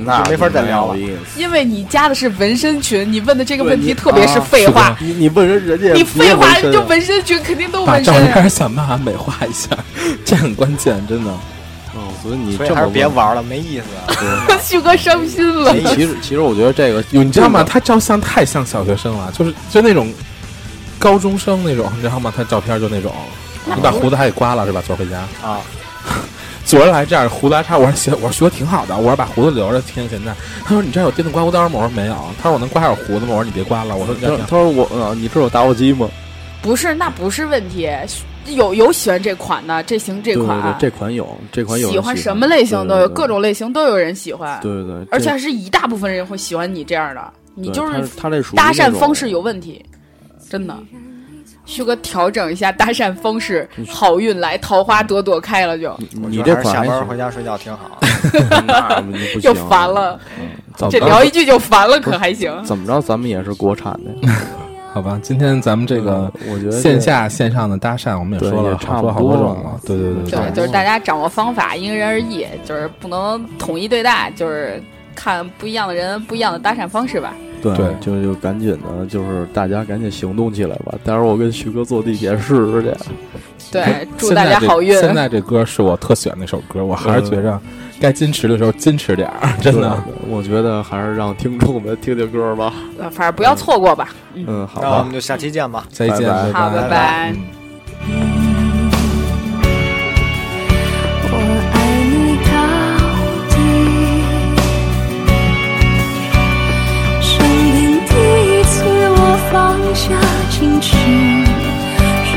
[0.00, 0.96] 那就没法再聊了。
[1.36, 4.96] 因为你加的是纹身群，你问的这个问题特别是啊废话。
[5.00, 8.32] 你你问人，人家你废话，纹身啊就纹身群肯定都纹身照。
[8.32, 9.70] 片想办法美化一下，
[10.24, 11.32] 这很关键，真的。
[12.18, 13.84] 哦，所以你这么问别玩了，没意思。
[13.96, 15.72] 啊 旭哥伤心了。
[15.72, 17.64] 其其实其实我觉得这个你知道吗？
[17.64, 20.12] 他照相太像小学生了，就是就那种
[20.98, 22.32] 高中生那种，你知道吗？
[22.36, 23.12] 他照片就那种，
[23.64, 24.82] 你把胡子还给刮了是吧？
[24.84, 25.60] 昨儿回家啊，
[26.66, 30.34] 昨儿来这样胡子还差，我说学我说学挺好的，我说把胡子留着听现在。
[30.64, 31.76] 他说你这儿有电动刮胡刀吗？
[31.76, 32.14] 我说没有。
[32.42, 33.28] 他说我能刮点胡子吗？
[33.30, 33.96] 我说你别刮了。
[33.96, 36.08] 我说你他他说我啊，你这有打火机吗？
[36.60, 37.88] 不是，那不是问题。
[38.54, 44.58] 有有喜欢这款的，这型这对对款，对，这款有，这款有喜欢什么类型都有，对对对各种类型都有人喜欢。
[44.62, 49.84] 对对对，而且还是一大部分人会喜欢你这样的，你就是他他这搭讪方式有问题，
[50.48, 50.76] 真的。
[51.66, 58.00] 旭哥调整一下搭讪方式，好运来，桃花朵朵开了就，你这下班回家睡觉挺好。
[59.42, 60.18] 就， 烦了。
[60.88, 62.50] 这聊一句就烦了，可还行？
[62.64, 64.10] 怎么着，咱们也是国产的。
[64.92, 69.80] 好吧，今天咱们这个嗯我觉得线下线上的搭讪，我们也说了也差不好多好多种了。
[69.84, 74.82] 对对对对，就是大家掌握方法，因人而异，就是不能统一对待，就是
[75.14, 77.34] 看不一样的人不一样的搭讪方式吧。
[77.60, 80.94] 对对就就赶紧的，就是大家赶紧行动起来吧。
[81.04, 82.92] 待会儿我跟徐哥坐地铁试试去。
[83.70, 84.98] 对， 祝大家好运。
[85.00, 87.60] 现在这歌是我特喜欢那首歌，我还是觉着
[88.00, 90.02] 该矜持的时候矜持点儿， 真的。
[90.28, 92.72] 我觉得还是让听众们听听歌吧。
[92.98, 94.08] 呃反正不要错过吧。
[94.34, 95.84] 嗯，嗯，好吧那我们，就下期见吧。
[95.90, 97.34] 再见，拜拜好，拜拜。
[101.30, 101.32] 我
[101.74, 102.52] 爱你到
[103.50, 103.54] 底。
[107.20, 107.28] 生
[107.72, 107.76] 平
[108.06, 108.74] 第一次，
[109.10, 109.20] 我
[109.50, 109.54] 放
[109.94, 110.04] 下
[110.50, 110.96] 矜持，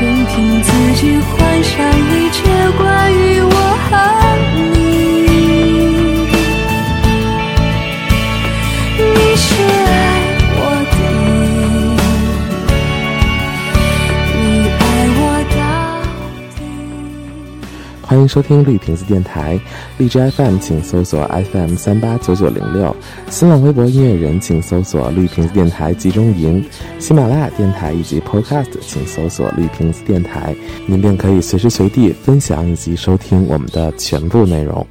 [0.26, 0.68] 凭自
[1.00, 2.40] 己幻想一切
[2.76, 3.54] 关于我
[3.88, 3.90] 和
[18.12, 19.58] 欢迎收听绿瓶子电台，
[19.96, 22.94] 荔枝 FM 请搜索 FM 三八九九零六，
[23.30, 26.62] 新浪微博音乐人请搜索绿瓶子电台集中营，
[26.98, 30.54] 喜马拉雅电台以及 Podcast 请搜索绿瓶子电台，
[30.84, 34.86] 您便可以随时随地分享以及收听我们的全部内容。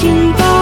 [0.00, 0.59] 紧紧